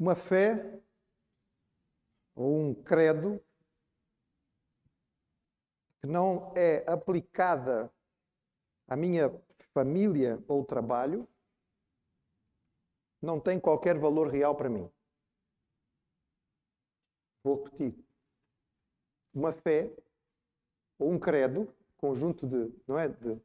uma 0.00 0.16
fé 0.16 0.80
ou 2.34 2.58
um 2.58 2.74
credo 2.74 3.38
que 6.00 6.06
não 6.06 6.54
é 6.56 6.90
aplicada 6.90 7.92
à 8.88 8.96
minha 8.96 9.30
família 9.74 10.42
ou 10.48 10.64
trabalho, 10.64 11.28
não 13.20 13.38
tem 13.38 13.60
qualquer 13.60 13.98
valor 13.98 14.28
real 14.28 14.56
para 14.56 14.70
mim. 14.70 14.90
Vou 17.44 17.62
repetir. 17.62 17.94
Uma 19.34 19.52
fé 19.52 19.94
ou 20.98 21.10
um 21.10 21.18
credo, 21.18 21.70
conjunto 21.98 22.46
de, 22.46 22.74
não 22.88 22.98
é, 22.98 23.06
de 23.06 23.38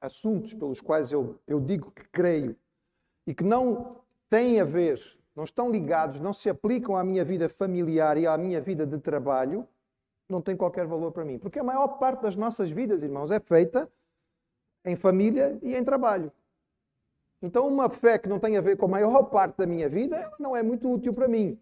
assuntos 0.00 0.52
pelos 0.52 0.80
quais 0.80 1.12
eu, 1.12 1.40
eu 1.46 1.60
digo 1.60 1.92
que 1.92 2.02
creio 2.08 2.58
e 3.24 3.32
que 3.32 3.44
não 3.44 4.04
têm 4.28 4.60
a 4.60 4.64
ver, 4.64 5.00
não 5.34 5.44
estão 5.44 5.70
ligados, 5.70 6.20
não 6.20 6.32
se 6.32 6.48
aplicam 6.48 6.96
à 6.96 7.04
minha 7.04 7.24
vida 7.24 7.48
familiar 7.48 8.16
e 8.16 8.26
à 8.26 8.36
minha 8.36 8.60
vida 8.60 8.86
de 8.86 8.98
trabalho, 8.98 9.66
não 10.28 10.40
tem 10.40 10.56
qualquer 10.56 10.86
valor 10.86 11.12
para 11.12 11.24
mim. 11.24 11.38
Porque 11.38 11.58
a 11.58 11.64
maior 11.64 11.88
parte 11.98 12.22
das 12.22 12.36
nossas 12.36 12.70
vidas, 12.70 13.02
irmãos, 13.02 13.30
é 13.30 13.38
feita 13.38 13.90
em 14.84 14.96
família 14.96 15.58
e 15.62 15.74
em 15.74 15.84
trabalho. 15.84 16.32
Então, 17.42 17.68
uma 17.68 17.88
fé 17.88 18.18
que 18.18 18.28
não 18.28 18.38
tem 18.38 18.56
a 18.56 18.60
ver 18.60 18.76
com 18.76 18.86
a 18.86 18.88
maior 18.88 19.24
parte 19.24 19.58
da 19.58 19.66
minha 19.66 19.88
vida, 19.88 20.32
não 20.38 20.56
é 20.56 20.62
muito 20.62 20.90
útil 20.90 21.12
para 21.12 21.28
mim. 21.28 21.58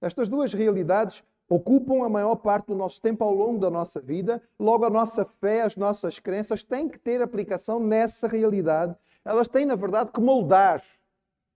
Estas 0.00 0.28
duas 0.28 0.52
realidades 0.52 1.24
ocupam 1.48 2.04
a 2.04 2.08
maior 2.08 2.36
parte 2.36 2.66
do 2.66 2.74
nosso 2.74 3.00
tempo 3.00 3.22
ao 3.22 3.32
longo 3.32 3.58
da 3.58 3.70
nossa 3.70 4.00
vida. 4.00 4.42
Logo, 4.58 4.84
a 4.84 4.90
nossa 4.90 5.24
fé, 5.24 5.62
as 5.62 5.76
nossas 5.76 6.18
crenças 6.18 6.64
têm 6.64 6.88
que 6.88 6.98
ter 6.98 7.22
aplicação 7.22 7.78
nessa 7.78 8.26
realidade. 8.26 8.96
Elas 9.24 9.46
têm, 9.46 9.64
na 9.64 9.76
verdade, 9.76 10.10
que 10.10 10.20
moldar 10.20 10.82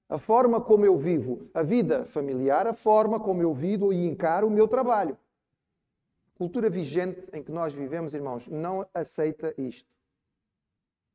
a 0.09 0.19
forma 0.19 0.61
como 0.61 0.85
eu 0.85 0.97
vivo 0.97 1.49
a 1.53 1.63
vida 1.63 2.05
familiar, 2.05 2.67
a 2.67 2.75
forma 2.75 3.19
como 3.19 3.43
eu 3.43 3.53
vivo 3.53 3.93
e 3.93 4.07
encaro 4.07 4.47
o 4.47 4.51
meu 4.51 4.69
trabalho. 4.69 5.19
A 6.35 6.39
cultura 6.39 6.71
vigente 6.71 7.29
em 7.33 7.43
que 7.43 7.51
nós 7.51 7.75
vivemos, 7.75 8.15
irmãos, 8.15 8.47
não 8.47 8.87
aceita 8.95 9.55
isto. 9.59 9.89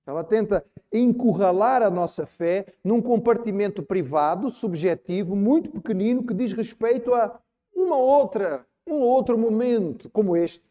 Ela 0.06 0.24
tenta 0.24 0.66
encurralar 0.92 1.84
a 1.84 1.90
nossa 1.90 2.26
fé 2.26 2.66
num 2.84 3.02
compartimento 3.02 3.84
privado, 3.84 4.50
subjetivo, 4.50 5.36
muito 5.36 5.70
pequenino, 5.70 6.26
que 6.26 6.34
diz 6.34 6.54
respeito 6.54 7.14
a 7.14 7.40
uma 7.74 7.96
outra, 7.98 8.66
um 8.86 9.00
outro 9.00 9.38
momento 9.38 10.10
como 10.10 10.36
este. 10.36 10.66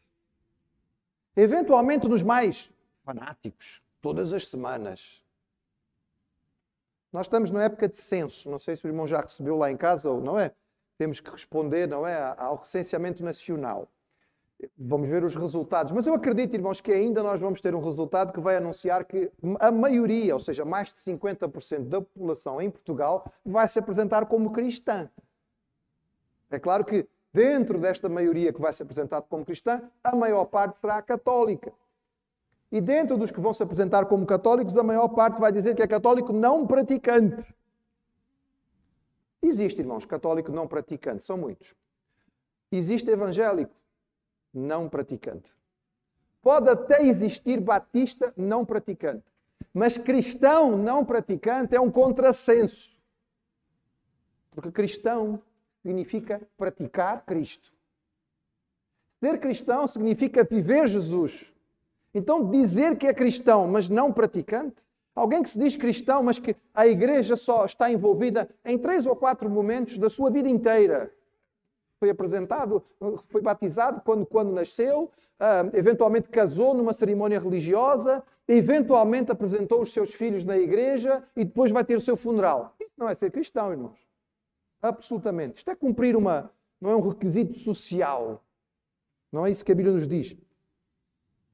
Eventualmente 1.37 2.09
nos 2.09 2.23
mais 2.23 2.71
fanáticos, 3.03 3.81
todas 4.03 4.33
as 4.33 4.47
semanas. 4.47 5.20
Nós 7.12 7.27
estamos 7.27 7.50
na 7.50 7.64
época 7.64 7.89
de 7.89 7.97
censo, 7.97 8.48
não 8.48 8.58
sei 8.58 8.77
se 8.77 8.86
o 8.86 8.89
irmão 8.89 9.06
já 9.06 9.20
recebeu 9.20 9.56
lá 9.56 9.70
em 9.70 9.77
casa 9.77 10.08
ou 10.08 10.20
não 10.20 10.39
é? 10.39 10.53
Temos 10.97 11.19
que 11.20 11.30
responder, 11.30 11.89
não 11.89 12.06
é, 12.06 12.34
ao 12.39 12.56
recenseamento 12.56 13.25
nacional. 13.25 13.89
Vamos 14.78 15.08
ver 15.08 15.25
os 15.25 15.34
resultados. 15.34 15.91
Mas 15.92 16.06
eu 16.06 16.14
acredito, 16.14 16.55
irmãos, 16.55 16.81
que 16.81 16.92
ainda 16.92 17.22
nós 17.22 17.41
vamos 17.41 17.61
ter 17.61 17.75
um 17.75 17.83
resultado 17.83 18.33
que 18.33 18.41
vai 18.41 18.56
anunciar 18.56 19.05
que 19.05 19.33
a 19.58 19.70
maioria, 19.72 20.34
ou 20.34 20.41
seja, 20.41 20.64
mais 20.64 20.92
de 20.92 21.00
50% 21.00 21.88
da 21.88 22.00
população 22.00 22.61
em 22.61 22.70
Portugal, 22.70 23.33
vai 23.44 23.66
se 23.66 23.78
apresentar 23.78 24.27
como 24.27 24.53
cristã. 24.53 25.11
É 26.50 26.58
claro 26.58 26.84
que 26.84 27.08
dentro 27.33 27.78
desta 27.78 28.08
maioria 28.08 28.53
que 28.53 28.61
vai 28.61 28.72
se 28.72 28.83
apresentar 28.83 29.22
como 29.22 29.44
cristã, 29.44 29.83
a 30.05 30.14
maior 30.14 30.44
parte 30.44 30.78
será 30.78 31.00
católica. 31.00 31.72
E 32.73 32.81
dentro 32.81 33.17
dos 33.17 33.31
que 33.31 33.41
vão 33.41 33.53
se 33.53 33.63
apresentar 33.63 34.07
como 34.07 34.25
católicos, 34.25 34.77
a 34.77 34.83
maior 34.83 35.09
parte 35.09 35.41
vai 35.41 35.53
dizer 35.53 35.75
que 35.75 35.83
é 35.83 35.87
católico 35.87 36.33
não 36.33 36.67
praticante. 36.67 37.55
Existe, 39.43 39.81
irmãos, 39.81 40.05
católico 40.05 40.53
não 40.53 40.69
praticante, 40.69 41.25
são 41.25 41.37
muitos. 41.37 41.75
Existe 42.71 43.11
evangélico 43.11 43.75
não 44.53 44.89
praticante. 44.89 45.53
Pode 46.43 46.69
até 46.69 47.03
existir 47.03 47.61
batista 47.61 48.33
não 48.37 48.65
praticante, 48.65 49.25
mas 49.75 49.99
cristão 49.99 50.77
não 50.77 51.05
praticante 51.05 51.75
é 51.75 51.81
um 51.81 51.91
contrassenso. 51.91 52.91
Porque 54.50 54.71
cristão 54.71 55.43
significa 55.83 56.41
praticar 56.56 57.25
Cristo. 57.25 57.73
Ser 59.21 59.39
cristão 59.39 59.87
significa 59.87 60.44
viver 60.44 60.89
Jesus. 60.89 61.53
Então, 62.15 62.50
dizer 62.50 62.97
que 62.97 63.06
é 63.06 63.15
cristão, 63.15 63.66
mas 63.69 63.88
não 63.88 64.12
praticante, 64.12 64.76
alguém 65.15 65.43
que 65.43 65.48
se 65.48 65.59
diz 65.59 65.76
cristão, 65.76 66.22
mas 66.22 66.38
que 66.38 66.56
a 66.75 66.87
igreja 66.87 67.37
só 67.37 67.65
está 67.65 67.91
envolvida 67.91 68.48
em 68.65 68.76
três 68.76 69.06
ou 69.06 69.15
quatro 69.15 69.48
momentos 69.48 69.98
da 69.98 70.10
sua 70.10 70.31
vida 70.31 70.49
inteira 70.49 71.12
foi 72.00 72.09
apresentado, 72.09 72.82
foi 73.28 73.43
batizado 73.43 74.00
quando, 74.00 74.25
quando 74.25 74.50
nasceu, 74.53 75.04
uh, 75.04 75.76
eventualmente 75.76 76.31
casou 76.31 76.72
numa 76.72 76.94
cerimónia 76.94 77.38
religiosa, 77.38 78.25
eventualmente 78.49 79.31
apresentou 79.31 79.82
os 79.82 79.93
seus 79.93 80.15
filhos 80.15 80.43
na 80.43 80.56
igreja 80.56 81.22
e 81.37 81.44
depois 81.44 81.70
vai 81.70 81.84
ter 81.84 81.97
o 81.97 82.00
seu 82.00 82.16
funeral. 82.16 82.75
Isso 82.81 82.94
não 82.97 83.06
é 83.06 83.15
ser 83.15 83.31
cristão, 83.31 83.70
irmãos. 83.70 83.99
Absolutamente. 84.81 85.59
Isto 85.59 85.70
é 85.70 85.75
cumprir 85.75 86.16
uma, 86.16 86.50
não 86.81 86.91
é 86.91 86.97
um 86.97 87.06
requisito 87.06 87.59
social. 87.59 88.43
Não 89.31 89.44
é 89.44 89.50
isso 89.50 89.62
que 89.62 89.70
a 89.70 89.75
Bíblia 89.75 89.94
nos 89.94 90.09
diz. 90.09 90.34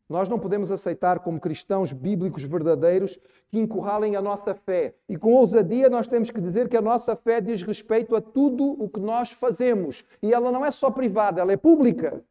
Nós 0.09 0.28
não 0.28 0.39
podemos 0.39 0.71
aceitar 0.71 1.19
como 1.19 1.41
cristãos 1.41 1.93
bíblicos 1.93 2.44
verdadeiros 2.44 3.19
que 3.49 3.59
encurralem 3.59 4.15
a 4.15 4.22
nossa 4.22 4.55
fé. 4.55 4.94
E 5.09 5.17
com 5.17 5.34
ousadia 5.34 5.91
nós 5.91 6.06
temos 6.06 6.31
que 6.31 6.41
dizer 6.41 6.69
que 6.69 6.77
a 6.77 6.83
nossa 6.83 7.17
fé 7.17 7.41
diz 7.41 7.62
respeito 7.62 8.15
a 8.15 8.21
tudo 8.21 8.65
o 8.65 8.89
que 8.89 9.00
nós 9.00 9.33
fazemos. 9.33 10.05
E 10.22 10.33
ela 10.33 10.53
não 10.53 10.65
é 10.65 10.71
só 10.71 10.91
privada, 10.91 11.41
ela 11.41 11.53
é 11.53 11.56
pública. 11.56 12.22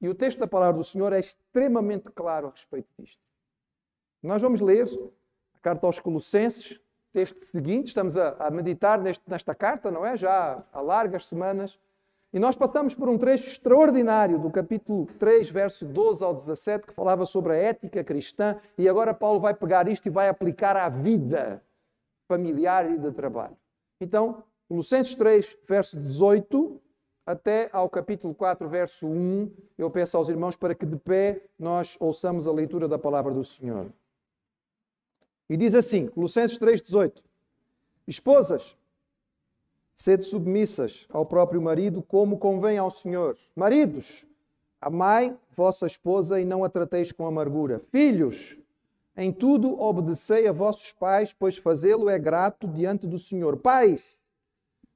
E 0.00 0.08
o 0.08 0.14
texto 0.14 0.38
da 0.38 0.46
palavra 0.46 0.78
do 0.78 0.84
Senhor 0.84 1.12
é 1.12 1.20
extremamente 1.20 2.10
claro 2.14 2.48
a 2.48 2.50
respeito 2.50 2.88
disto. 2.98 3.20
Nós 4.22 4.40
vamos 4.40 4.60
ler 4.60 4.86
a 5.54 5.58
carta 5.60 5.86
aos 5.86 6.00
Colossenses, 6.00 6.80
texto 7.12 7.44
seguinte, 7.44 7.88
estamos 7.88 8.16
a, 8.16 8.50
meditar 8.50 8.98
nesta 9.26 9.54
carta, 9.54 9.90
não 9.90 10.06
é? 10.06 10.16
Já 10.16 10.64
há 10.72 10.80
largas 10.80 11.26
semanas. 11.26 11.78
E 12.32 12.38
nós 12.38 12.54
passamos 12.54 12.94
por 12.94 13.08
um 13.08 13.18
trecho 13.18 13.48
extraordinário 13.48 14.38
do 14.38 14.50
capítulo 14.50 15.06
3, 15.18 15.50
verso 15.50 15.84
12 15.84 16.22
ao 16.22 16.32
17, 16.32 16.86
que 16.86 16.92
falava 16.92 17.26
sobre 17.26 17.52
a 17.52 17.56
ética 17.56 18.04
cristã, 18.04 18.56
e 18.78 18.88
agora 18.88 19.12
Paulo 19.12 19.40
vai 19.40 19.52
pegar 19.52 19.88
isto 19.88 20.06
e 20.06 20.10
vai 20.10 20.28
aplicar 20.28 20.76
à 20.76 20.88
vida 20.88 21.60
familiar 22.28 22.88
e 22.88 22.98
de 22.98 23.10
trabalho. 23.10 23.56
Então, 24.00 24.44
Colossenses 24.68 25.16
3, 25.16 25.58
verso 25.66 25.98
18, 25.98 26.80
até 27.26 27.68
ao 27.72 27.90
capítulo 27.90 28.32
4, 28.32 28.68
verso 28.68 29.08
1, 29.08 29.50
eu 29.76 29.90
peço 29.90 30.16
aos 30.16 30.28
irmãos 30.28 30.54
para 30.54 30.72
que 30.72 30.86
de 30.86 30.96
pé 30.96 31.42
nós 31.58 31.96
ouçamos 31.98 32.46
a 32.46 32.52
leitura 32.52 32.86
da 32.86 32.96
palavra 32.98 33.34
do 33.34 33.42
Senhor. 33.42 33.92
E 35.48 35.56
diz 35.56 35.74
assim, 35.74 36.06
Colossenses 36.06 36.56
3, 36.58 36.80
18: 36.80 37.24
Esposas, 38.06 38.78
Sede 40.00 40.24
submissas 40.24 41.06
ao 41.10 41.26
próprio 41.26 41.60
marido, 41.60 42.00
como 42.00 42.38
convém 42.38 42.78
ao 42.78 42.90
Senhor. 42.90 43.36
Maridos, 43.54 44.24
amai 44.80 45.36
vossa 45.54 45.86
esposa 45.86 46.40
e 46.40 46.44
não 46.46 46.64
a 46.64 46.70
trateis 46.70 47.12
com 47.12 47.26
amargura. 47.26 47.78
Filhos, 47.78 48.58
em 49.14 49.30
tudo 49.30 49.78
obedecei 49.78 50.48
a 50.48 50.52
vossos 50.52 50.90
pais, 50.90 51.34
pois 51.34 51.58
fazê-lo 51.58 52.08
é 52.08 52.18
grato 52.18 52.66
diante 52.66 53.06
do 53.06 53.18
Senhor. 53.18 53.58
Pais, 53.58 54.18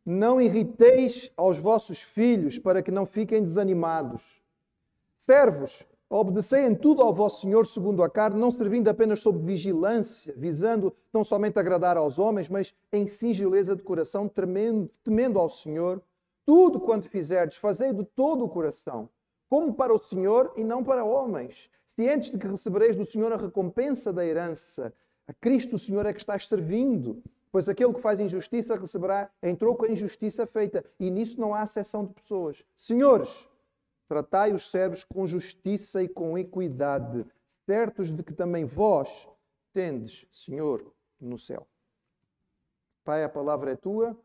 não 0.06 0.41
irriteis 0.41 1.31
aos 1.37 1.59
vossos 1.59 2.00
filhos, 2.00 2.59
para 2.59 2.82
que 2.82 2.91
não 2.91 3.04
fiquem 3.04 3.43
desanimados. 3.43 4.43
Servos, 5.19 5.84
Obedecei 6.16 6.64
em 6.64 6.76
tudo 6.76 7.02
ao 7.02 7.12
vosso 7.12 7.41
Senhor 7.41 7.66
segundo 7.66 8.00
a 8.00 8.08
carne, 8.08 8.38
não 8.38 8.48
servindo 8.48 8.86
apenas 8.86 9.19
sob 9.19 9.36
vigilância, 9.44 10.32
visando 10.36 10.94
não 11.12 11.25
somente 11.25 11.58
agradar 11.58 11.96
aos 11.96 12.20
homens, 12.20 12.49
mas 12.49 12.72
em 12.93 13.05
singeleza 13.05 13.75
de 13.75 13.82
coração, 13.82 14.28
tremendo, 14.28 14.88
temendo 15.02 15.40
ao 15.40 15.49
Senhor. 15.49 16.00
Tudo 16.46 16.78
quanto 16.78 17.08
fizerdes, 17.08 17.56
fazei 17.56 17.93
de 17.93 18.05
todo 18.05 18.44
o 18.44 18.49
coração, 18.49 19.08
como 19.50 19.75
para 19.75 19.93
o 19.93 19.99
Senhor 19.99 20.52
e 20.56 20.62
não 20.62 20.84
para 20.84 21.05
homens, 21.05 21.69
cientes 21.84 22.31
de 22.31 22.38
que 22.38 22.46
recebereis 22.46 22.94
do 22.94 23.05
Senhor 23.05 23.32
a 23.32 23.37
recompensa 23.37 24.12
da 24.12 24.25
herança. 24.25 24.94
A 25.26 25.32
Cristo 25.32 25.75
o 25.75 25.81
Senhor 25.81 26.06
é 26.06 26.12
que 26.12 26.20
estás 26.20 26.46
servindo, 26.46 27.25
pois 27.50 27.69
aquele 27.69 27.93
que 27.93 28.00
faz 28.00 28.20
injustiça 28.20 28.76
receberá 28.76 29.28
em 29.43 29.56
troco 29.56 29.84
a 29.84 29.88
injustiça 29.88 30.46
feita, 30.46 30.84
e 31.00 31.10
nisso 31.10 31.40
não 31.40 31.52
há 31.52 31.64
exceção 31.64 32.05
de 32.05 32.12
pessoas. 32.12 32.64
Senhores, 32.76 33.49
Tratai 34.09 34.53
os 34.53 34.71
servos 34.71 35.03
com 35.05 35.27
justiça 35.27 36.03
e 36.03 36.09
com 36.09 36.37
equidade, 36.37 37.27
certos 37.65 38.12
de 38.12 38.23
que 38.23 38.33
também 38.33 38.65
vós 38.65 39.29
tendes, 39.73 40.27
Senhor, 40.31 40.95
no 41.21 41.39
céu. 41.39 41.67
Pai, 43.03 43.25
a 43.25 43.29
palavra 43.29 43.73
é 43.73 43.77
tua, 43.77 44.19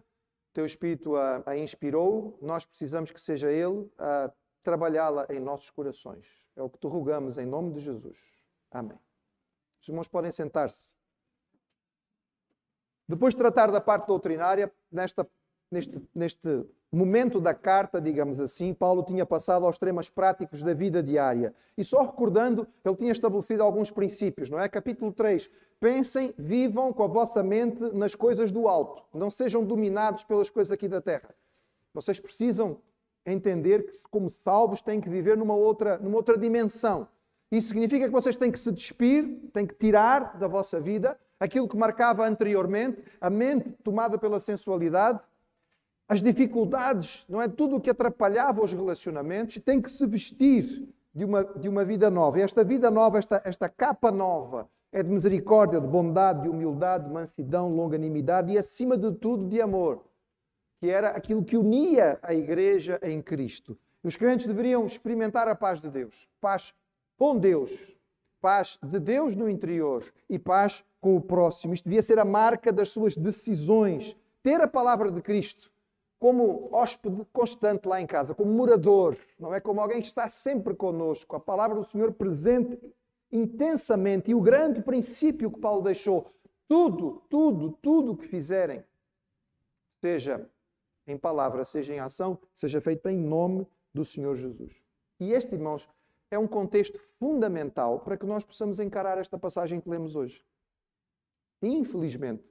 teu 0.53 0.65
Espírito 0.65 1.15
a, 1.15 1.43
a 1.45 1.57
inspirou, 1.57 2.37
nós 2.41 2.65
precisamos 2.65 3.11
que 3.11 3.21
seja 3.21 3.51
Ele 3.51 3.89
a 3.97 4.31
trabalhá-la 4.63 5.25
em 5.29 5.39
nossos 5.39 5.69
corações. 5.69 6.27
É 6.55 6.61
o 6.61 6.69
que 6.69 6.77
te 6.77 6.87
rogamos 6.87 7.37
em 7.37 7.45
nome 7.45 7.73
de 7.73 7.79
Jesus. 7.79 8.19
Amém. 8.71 8.99
Os 9.81 9.87
irmãos 9.87 10.07
podem 10.07 10.31
sentar-se. 10.31 10.91
Depois 13.07 13.33
de 13.33 13.39
tratar 13.39 13.71
da 13.71 13.81
parte 13.81 14.07
doutrinária, 14.07 14.71
nesta, 14.91 15.27
neste, 15.71 15.99
neste 16.13 16.65
momento 16.91 17.39
da 17.39 17.53
carta, 17.53 18.01
digamos 18.01 18.39
assim, 18.39 18.73
Paulo 18.73 19.03
tinha 19.03 19.25
passado 19.25 19.65
aos 19.65 19.77
temas 19.77 20.09
práticos 20.09 20.61
da 20.61 20.73
vida 20.73 21.03
diária. 21.03 21.53
E 21.77 21.83
só 21.83 22.01
recordando, 22.01 22.67
ele 22.83 22.95
tinha 22.95 23.11
estabelecido 23.11 23.63
alguns 23.63 23.91
princípios, 23.91 24.49
não 24.49 24.59
é? 24.59 24.67
Capítulo 24.67 25.11
3. 25.11 25.49
Pensem, 25.79 26.33
vivam 26.37 26.91
com 26.91 27.03
a 27.03 27.07
vossa 27.07 27.43
mente 27.43 27.79
nas 27.93 28.15
coisas 28.15 28.51
do 28.51 28.67
alto. 28.67 29.03
Não 29.13 29.29
sejam 29.29 29.63
dominados 29.63 30.23
pelas 30.23 30.49
coisas 30.49 30.71
aqui 30.71 30.87
da 30.87 30.99
terra. 30.99 31.29
Vocês 31.93 32.19
precisam 32.19 32.79
entender 33.25 33.85
que, 33.85 33.95
como 34.09 34.29
salvos, 34.29 34.81
têm 34.81 34.99
que 34.99 35.09
viver 35.09 35.37
numa 35.37 35.55
outra, 35.55 35.97
numa 35.99 36.17
outra 36.17 36.37
dimensão. 36.37 37.07
Isso 37.51 37.69
significa 37.69 38.05
que 38.05 38.11
vocês 38.11 38.35
têm 38.35 38.51
que 38.51 38.59
se 38.59 38.71
despir, 38.71 39.49
têm 39.53 39.65
que 39.65 39.75
tirar 39.75 40.37
da 40.37 40.47
vossa 40.47 40.79
vida 40.79 41.17
aquilo 41.39 41.67
que 41.67 41.77
marcava 41.77 42.27
anteriormente, 42.27 43.01
a 43.21 43.29
mente 43.29 43.69
tomada 43.83 44.17
pela 44.17 44.39
sensualidade, 44.39 45.19
as 46.09 46.23
dificuldades, 46.23 47.23
não 47.29 47.39
é? 47.39 47.47
Tudo 47.47 47.75
o 47.75 47.79
que 47.79 47.91
atrapalhava 47.91 48.63
os 48.63 48.73
relacionamentos, 48.73 49.59
tem 49.63 49.79
que 49.79 49.91
se 49.91 50.07
vestir 50.07 50.89
de 51.13 51.23
uma, 51.23 51.43
de 51.43 51.69
uma 51.69 51.85
vida 51.85 52.09
nova. 52.09 52.39
E 52.39 52.41
esta 52.41 52.63
vida 52.63 52.89
nova, 52.89 53.19
esta, 53.19 53.39
esta 53.45 53.69
capa 53.69 54.11
nova, 54.11 54.67
é 54.91 55.03
de 55.03 55.09
misericórdia, 55.09 55.79
de 55.79 55.85
bondade, 55.85 56.41
de 56.41 56.49
humildade, 56.49 57.05
de 57.05 57.13
mansidão, 57.13 57.69
longanimidade 57.69 58.51
e, 58.51 58.57
acima 58.57 58.97
de 58.97 59.11
tudo, 59.11 59.47
de 59.47 59.61
amor, 59.61 60.03
que 60.79 60.89
era 60.89 61.09
aquilo 61.09 61.43
que 61.43 61.55
unia 61.55 62.17
a 62.23 62.33
igreja 62.33 62.99
em 63.03 63.21
Cristo. 63.21 63.77
Os 64.03 64.15
crentes 64.15 64.47
deveriam 64.47 64.87
experimentar 64.87 65.47
a 65.47 65.53
paz 65.53 65.79
de 65.79 65.91
Deus, 65.91 66.27
paz 66.41 66.73
com 67.19 67.37
Deus, 67.37 67.71
paz 68.41 68.79
de 68.81 68.99
Deus 68.99 69.35
no 69.35 69.47
interior 69.47 70.03
e 70.27 70.39
paz 70.39 70.83
com 70.99 71.15
o 71.15 71.21
próximo. 71.21 71.71
Isto 71.71 71.83
devia 71.83 72.01
ser 72.01 72.17
a 72.17 72.25
marca 72.25 72.73
das 72.73 72.89
suas 72.89 73.15
decisões. 73.15 74.17
Ter 74.41 74.59
a 74.59 74.67
palavra 74.67 75.11
de 75.11 75.21
Cristo 75.21 75.69
como 76.19 76.67
hóspede 76.73 77.25
constante 77.31 77.87
lá 77.87 78.01
em 78.01 78.05
casa, 78.05 78.35
como 78.35 78.51
morador, 78.51 79.17
não 79.39 79.55
é 79.55 79.61
como 79.61 79.79
alguém 79.79 80.01
que 80.01 80.07
está 80.07 80.27
sempre 80.27 80.75
conosco, 80.75 81.35
a 81.35 81.39
palavra 81.39 81.77
do 81.77 81.89
Senhor 81.89 82.11
presente 82.11 82.77
intensamente. 83.31 84.29
E 84.29 84.35
o 84.35 84.41
grande 84.41 84.81
princípio 84.81 85.49
que 85.49 85.59
Paulo 85.59 85.81
deixou: 85.81 86.31
tudo, 86.67 87.23
tudo, 87.29 87.71
tudo 87.81 88.17
que 88.17 88.27
fizerem, 88.27 88.83
seja 90.01 90.49
em 91.07 91.17
palavra, 91.17 91.63
seja 91.63 91.93
em 91.93 91.99
ação, 91.99 92.37
seja 92.53 92.81
feito 92.81 93.07
em 93.07 93.17
nome 93.17 93.65
do 93.93 94.03
Senhor 94.03 94.35
Jesus. 94.35 94.73
E 95.19 95.31
este, 95.31 95.55
irmãos, 95.55 95.87
é 96.29 96.37
um 96.37 96.47
contexto 96.47 96.99
fundamental 97.17 97.99
para 97.99 98.17
que 98.17 98.25
nós 98.25 98.43
possamos 98.43 98.79
encarar 98.79 99.17
esta 99.17 99.37
passagem 99.37 99.79
que 99.79 99.89
lemos 99.89 100.15
hoje. 100.15 100.43
Infelizmente, 101.61 102.43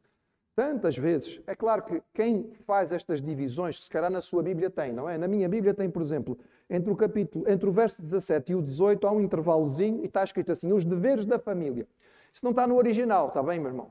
tantas 0.58 0.98
vezes, 0.98 1.40
é 1.46 1.54
claro 1.54 1.84
que 1.84 2.02
quem 2.12 2.50
faz 2.66 2.90
estas 2.90 3.22
divisões, 3.22 3.84
se 3.84 3.88
calhar 3.88 4.10
na 4.10 4.20
sua 4.20 4.42
Bíblia 4.42 4.68
tem, 4.68 4.92
não 4.92 5.08
é? 5.08 5.16
Na 5.16 5.28
minha 5.28 5.48
Bíblia 5.48 5.72
tem, 5.72 5.88
por 5.88 6.02
exemplo, 6.02 6.36
entre 6.68 6.90
o 6.90 6.96
capítulo, 6.96 7.48
entre 7.48 7.68
o 7.68 7.70
verso 7.70 8.02
17 8.02 8.50
e 8.50 8.54
o 8.56 8.60
18 8.60 9.06
há 9.06 9.12
um 9.12 9.20
intervalozinho 9.20 10.02
e 10.02 10.06
está 10.06 10.24
escrito 10.24 10.50
assim: 10.50 10.72
os 10.72 10.84
deveres 10.84 11.24
da 11.24 11.38
família. 11.38 11.86
Isso 12.32 12.44
não 12.44 12.50
está 12.50 12.66
no 12.66 12.74
original, 12.74 13.28
está 13.28 13.40
bem, 13.40 13.60
meu 13.60 13.68
irmão? 13.68 13.90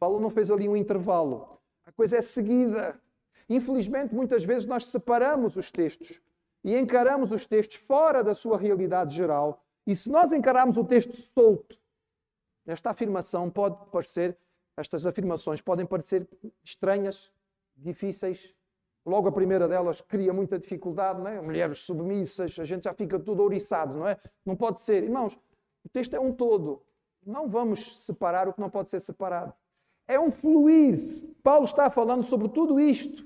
Paulo 0.00 0.18
não 0.18 0.30
fez 0.30 0.50
ali 0.50 0.66
um 0.66 0.74
intervalo. 0.74 1.60
A 1.84 1.92
coisa 1.92 2.16
é 2.16 2.22
seguida. 2.22 2.98
Infelizmente, 3.46 4.14
muitas 4.14 4.42
vezes 4.42 4.64
nós 4.64 4.86
separamos 4.86 5.54
os 5.54 5.70
textos 5.70 6.18
e 6.64 6.74
encaramos 6.74 7.30
os 7.30 7.44
textos 7.44 7.76
fora 7.76 8.24
da 8.24 8.34
sua 8.34 8.56
realidade 8.56 9.14
geral. 9.14 9.62
E 9.86 9.94
se 9.94 10.08
nós 10.08 10.32
encararmos 10.32 10.78
o 10.78 10.84
texto 10.84 11.14
solto, 11.34 11.78
esta 12.66 12.88
afirmação 12.88 13.50
pode 13.50 13.76
parecer, 13.92 14.38
estas 14.76 15.06
afirmações 15.06 15.60
podem 15.60 15.86
parecer 15.86 16.28
estranhas, 16.62 17.32
difíceis. 17.76 18.54
Logo 19.04 19.28
a 19.28 19.32
primeira 19.32 19.68
delas 19.68 20.00
cria 20.00 20.32
muita 20.32 20.58
dificuldade, 20.58 21.20
não 21.20 21.28
é? 21.28 21.40
Mulheres 21.40 21.78
submissas, 21.78 22.58
a 22.58 22.64
gente 22.64 22.84
já 22.84 22.92
fica 22.92 23.18
tudo 23.18 23.42
ouriçado, 23.42 23.96
não 23.96 24.08
é? 24.08 24.18
Não 24.44 24.56
pode 24.56 24.80
ser. 24.80 25.04
Irmãos, 25.04 25.38
o 25.84 25.88
texto 25.88 26.14
é 26.14 26.20
um 26.20 26.32
todo. 26.32 26.82
Não 27.24 27.48
vamos 27.48 28.04
separar 28.04 28.48
o 28.48 28.52
que 28.52 28.60
não 28.60 28.68
pode 28.68 28.90
ser 28.90 29.00
separado. 29.00 29.54
É 30.08 30.18
um 30.18 30.30
fluir. 30.30 30.98
Paulo 31.42 31.64
está 31.64 31.88
falando 31.88 32.24
sobre 32.24 32.48
tudo 32.48 32.78
isto. 32.78 33.24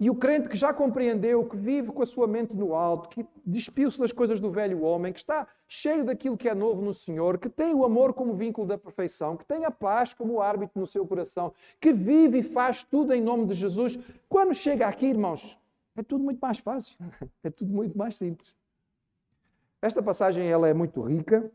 E 0.00 0.08
o 0.08 0.14
crente 0.14 0.48
que 0.48 0.56
já 0.56 0.72
compreendeu, 0.72 1.44
que 1.44 1.56
vive 1.56 1.90
com 1.90 2.02
a 2.02 2.06
sua 2.06 2.28
mente 2.28 2.56
no 2.56 2.72
alto, 2.72 3.08
que 3.08 3.26
despiu-se 3.44 3.98
das 3.98 4.12
coisas 4.12 4.38
do 4.38 4.48
velho 4.48 4.82
homem, 4.82 5.12
que 5.12 5.18
está 5.18 5.44
cheio 5.66 6.04
daquilo 6.04 6.36
que 6.36 6.48
é 6.48 6.54
novo 6.54 6.80
no 6.80 6.94
Senhor, 6.94 7.36
que 7.36 7.48
tem 7.48 7.74
o 7.74 7.84
amor 7.84 8.14
como 8.14 8.32
vínculo 8.34 8.64
da 8.64 8.78
perfeição, 8.78 9.36
que 9.36 9.44
tem 9.44 9.64
a 9.64 9.72
paz 9.72 10.14
como 10.14 10.40
árbitro 10.40 10.78
no 10.78 10.86
seu 10.86 11.04
coração, 11.04 11.52
que 11.80 11.92
vive 11.92 12.38
e 12.38 12.42
faz 12.44 12.84
tudo 12.84 13.12
em 13.12 13.20
nome 13.20 13.46
de 13.46 13.54
Jesus, 13.54 13.98
quando 14.28 14.54
chega 14.54 14.86
aqui, 14.86 15.06
irmãos, 15.06 15.58
é 15.96 16.02
tudo 16.04 16.22
muito 16.22 16.38
mais 16.38 16.58
fácil, 16.58 16.96
é 17.42 17.50
tudo 17.50 17.72
muito 17.72 17.98
mais 17.98 18.16
simples. 18.16 18.54
Esta 19.82 20.00
passagem 20.00 20.46
ela 20.46 20.68
é 20.68 20.74
muito 20.74 21.00
rica, 21.00 21.50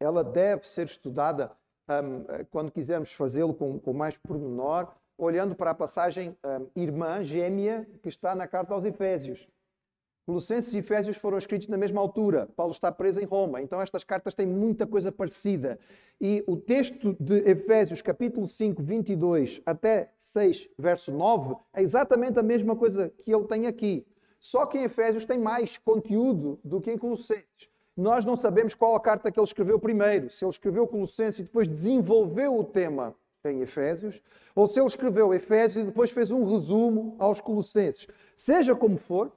ela 0.00 0.24
deve 0.24 0.66
ser 0.66 0.86
estudada 0.86 1.52
um, 1.88 2.44
quando 2.50 2.72
quisermos 2.72 3.12
fazê-lo 3.12 3.54
com, 3.54 3.78
com 3.78 3.92
mais 3.92 4.18
pormenor 4.18 4.92
olhando 5.16 5.54
para 5.54 5.70
a 5.70 5.74
passagem 5.74 6.36
um, 6.44 6.66
irmã, 6.80 7.22
gêmea, 7.22 7.86
que 8.02 8.08
está 8.08 8.34
na 8.34 8.46
carta 8.46 8.74
aos 8.74 8.84
Efésios. 8.84 9.48
Colossenses 10.26 10.72
e 10.72 10.78
Efésios 10.78 11.18
foram 11.18 11.36
escritos 11.36 11.68
na 11.68 11.76
mesma 11.76 12.00
altura. 12.00 12.48
Paulo 12.56 12.72
está 12.72 12.90
preso 12.90 13.20
em 13.20 13.24
Roma, 13.24 13.60
então 13.60 13.80
estas 13.80 14.02
cartas 14.02 14.32
têm 14.32 14.46
muita 14.46 14.86
coisa 14.86 15.12
parecida. 15.12 15.78
E 16.18 16.42
o 16.46 16.56
texto 16.56 17.14
de 17.20 17.40
Efésios, 17.48 18.00
capítulo 18.00 18.48
5, 18.48 18.82
22 18.82 19.60
até 19.66 20.10
6, 20.18 20.70
verso 20.78 21.12
9, 21.12 21.56
é 21.74 21.82
exatamente 21.82 22.38
a 22.38 22.42
mesma 22.42 22.74
coisa 22.74 23.12
que 23.22 23.34
ele 23.34 23.44
tem 23.44 23.66
aqui. 23.66 24.06
Só 24.40 24.64
que 24.64 24.78
em 24.78 24.84
Efésios 24.84 25.26
tem 25.26 25.38
mais 25.38 25.76
conteúdo 25.76 26.58
do 26.64 26.80
que 26.80 26.90
em 26.90 26.96
Colossenses. 26.98 27.68
Nós 27.94 28.24
não 28.24 28.34
sabemos 28.34 28.74
qual 28.74 28.96
a 28.96 29.00
carta 29.00 29.30
que 29.30 29.38
ele 29.38 29.46
escreveu 29.46 29.78
primeiro, 29.78 30.30
se 30.30 30.42
ele 30.44 30.50
escreveu 30.50 30.86
Colossenses 30.86 31.40
e 31.40 31.42
depois 31.44 31.68
desenvolveu 31.68 32.58
o 32.58 32.64
tema 32.64 33.14
em 33.50 33.60
Efésios, 33.60 34.22
ou 34.54 34.66
se 34.66 34.78
ele 34.78 34.86
escreveu 34.86 35.34
Efésios 35.34 35.82
e 35.82 35.86
depois 35.86 36.10
fez 36.10 36.30
um 36.30 36.44
resumo 36.44 37.16
aos 37.18 37.40
Colossenses. 37.40 38.06
Seja 38.36 38.74
como 38.74 38.96
for, 38.96 39.32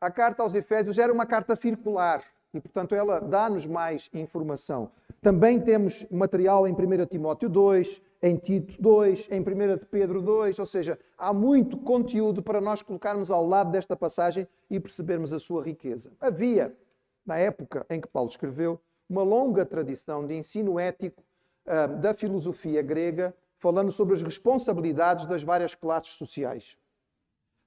a 0.00 0.10
carta 0.10 0.42
aos 0.42 0.54
Efésios 0.54 0.98
era 0.98 1.12
uma 1.12 1.26
carta 1.26 1.54
circular 1.54 2.24
e, 2.52 2.60
portanto, 2.60 2.94
ela 2.94 3.20
dá-nos 3.20 3.66
mais 3.66 4.10
informação. 4.12 4.90
Também 5.20 5.60
temos 5.60 6.04
material 6.10 6.66
em 6.66 6.72
1 6.72 7.06
Timóteo 7.06 7.48
2, 7.48 8.02
em 8.22 8.36
Tito 8.36 8.80
2, 8.80 9.28
em 9.30 9.40
1 9.40 9.44
Pedro 9.90 10.20
2, 10.20 10.58
ou 10.58 10.66
seja, 10.66 10.98
há 11.16 11.32
muito 11.32 11.76
conteúdo 11.76 12.42
para 12.42 12.60
nós 12.60 12.82
colocarmos 12.82 13.30
ao 13.30 13.46
lado 13.46 13.70
desta 13.70 13.96
passagem 13.96 14.46
e 14.68 14.80
percebermos 14.80 15.32
a 15.32 15.38
sua 15.38 15.62
riqueza. 15.62 16.10
Havia, 16.20 16.76
na 17.24 17.38
época 17.38 17.86
em 17.88 18.00
que 18.00 18.08
Paulo 18.08 18.28
escreveu, 18.28 18.80
uma 19.08 19.22
longa 19.22 19.64
tradição 19.64 20.26
de 20.26 20.34
ensino 20.34 20.78
ético 20.78 21.22
uh, 21.66 21.96
da 22.00 22.14
filosofia 22.14 22.82
grega 22.82 23.34
falando 23.62 23.92
sobre 23.92 24.14
as 24.14 24.20
responsabilidades 24.20 25.24
das 25.24 25.44
várias 25.44 25.72
classes 25.72 26.14
sociais. 26.14 26.76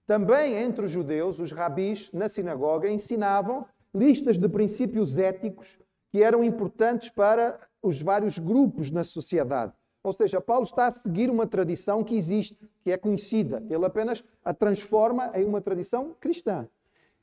Também 0.06 0.54
entre 0.56 0.84
os 0.84 0.92
judeus, 0.92 1.40
os 1.40 1.54
rabis 1.54 2.12
na 2.12 2.28
sinagoga 2.28 2.92
ensinavam 2.92 3.66
listas 3.94 4.38
de 4.38 4.50
princípios 4.50 5.18
éticos 5.18 5.80
que 6.12 6.22
eram 6.22 6.44
importantes 6.44 7.10
para 7.10 7.58
os 7.82 8.02
vários 8.02 8.38
grupos 8.38 8.92
na 8.92 9.06
sociedade. 9.06 9.72
Ou 10.04 10.12
seja, 10.12 10.42
Paulo 10.42 10.66
está 10.66 10.88
a 10.88 10.92
seguir 10.92 11.30
uma 11.30 11.48
tradição 11.48 12.04
que 12.04 12.16
existe, 12.16 12.60
que 12.84 12.92
é 12.92 12.98
conhecida. 12.98 13.64
Ele 13.70 13.86
apenas 13.86 14.22
a 14.44 14.54
transforma 14.54 15.32
em 15.34 15.46
uma 15.46 15.62
tradição 15.62 16.14
cristã. 16.20 16.68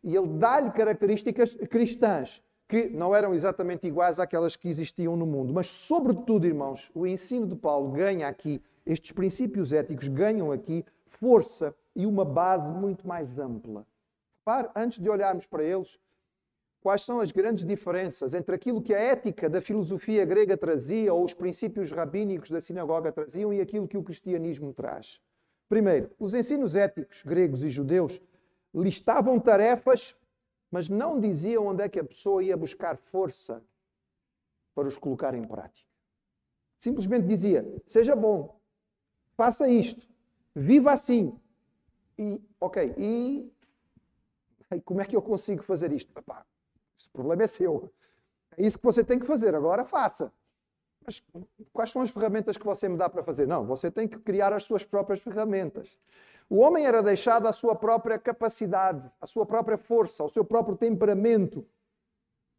E 0.03 0.17
ele 0.17 0.29
dá-lhe 0.39 0.71
características 0.71 1.55
cristãs 1.69 2.43
que 2.73 2.89
não 2.89 3.15
eram 3.15 3.35
exatamente 3.35 3.87
iguais 3.87 4.19
àquelas 4.19 4.57
que 4.57 4.67
existiam 4.67 5.15
no 5.15 5.27
mundo. 5.27 5.53
Mas, 5.53 5.67
sobretudo, 5.67 6.47
irmãos, 6.47 6.91
o 6.95 7.07
ensino 7.07 7.47
de 7.47 7.55
Paulo 7.55 7.91
ganha 7.91 8.27
aqui, 8.27 8.63
estes 8.87 9.13
princípios 9.13 9.75
éticos 9.75 10.09
ganham 10.09 10.51
aqui 10.51 10.83
força 11.05 11.75
e 11.95 12.07
uma 12.07 12.25
base 12.25 12.67
muito 12.67 13.07
mais 13.07 13.39
ampla. 13.39 13.87
Repare, 14.39 14.71
antes 14.75 15.01
de 15.01 15.11
olharmos 15.11 15.45
para 15.45 15.63
eles, 15.63 16.01
quais 16.81 17.03
são 17.03 17.21
as 17.21 17.31
grandes 17.31 17.67
diferenças 17.67 18.33
entre 18.33 18.55
aquilo 18.55 18.81
que 18.81 18.95
a 18.95 18.99
ética 18.99 19.51
da 19.51 19.61
filosofia 19.61 20.25
grega 20.25 20.57
trazia 20.57 21.13
ou 21.13 21.23
os 21.23 21.35
princípios 21.35 21.93
rabínicos 21.93 22.51
da 22.51 22.59
sinagoga 22.59 23.13
traziam 23.13 23.53
e 23.53 23.61
aquilo 23.61 23.87
que 23.87 23.99
o 23.99 24.03
cristianismo 24.03 24.73
traz. 24.73 25.21
Primeiro, 25.69 26.11
os 26.19 26.33
ensinos 26.33 26.75
éticos 26.75 27.23
gregos 27.23 27.63
e 27.63 27.69
judeus 27.69 28.19
listavam 28.75 29.39
tarefas 29.39 30.17
mas 30.73 30.89
não 30.89 31.21
diziam 31.21 31.67
onde 31.67 31.83
é 31.83 31.89
que 31.89 32.01
a 32.01 32.05
pessoa 32.05 32.43
ia 32.43 32.57
buscar 32.57 32.97
força 32.97 33.63
para 34.75 34.89
os 34.89 34.97
colocar 34.97 35.35
em 35.35 35.45
prática. 35.45 35.87
Simplesmente 36.79 37.27
dizia: 37.27 37.63
seja 37.87 38.17
bom, 38.17 38.59
faça 39.37 39.69
isto, 39.69 40.09
viva 40.55 40.91
assim. 40.91 41.39
E, 42.19 42.41
ok, 42.59 42.95
e, 42.97 43.53
e 44.75 44.81
como 44.81 45.03
é 45.03 45.05
que 45.05 45.15
eu 45.15 45.21
consigo 45.21 45.63
fazer 45.63 45.93
isto? 45.93 46.11
Epá, 46.19 46.45
esse 46.99 47.09
problema 47.11 47.43
é 47.43 47.47
seu. 47.47 47.93
É 48.57 48.67
isso 48.67 48.79
que 48.79 48.85
você 48.85 49.05
tem 49.05 49.19
que 49.19 49.27
fazer, 49.27 49.55
agora 49.55 49.85
faça. 49.85 50.33
Mas 51.05 51.23
quais 51.73 51.91
são 51.91 52.01
as 52.01 52.11
ferramentas 52.11 52.57
que 52.57 52.65
você 52.65 52.89
me 52.89 52.97
dá 52.97 53.11
para 53.11 53.23
fazer? 53.23 53.47
Não, 53.47 53.67
você 53.67 53.91
tem 53.91 54.09
que 54.09 54.19
criar 54.19 54.53
as 54.53 54.65
suas 54.65 54.85
próprias 54.85 55.21
ferramentas. 55.21 55.99
O 56.53 56.59
homem 56.59 56.85
era 56.85 57.03
deixado 57.03 57.49
à 57.49 57.53
sua 57.55 57.75
própria 57.75 58.19
capacidade, 58.19 59.11
à 59.19 59.27
sua 59.27 59.47
própria 59.47 59.79
força, 59.79 60.23
ao 60.23 60.29
seu 60.29 60.45
próprio 60.45 60.77
temperamento. 60.77 61.65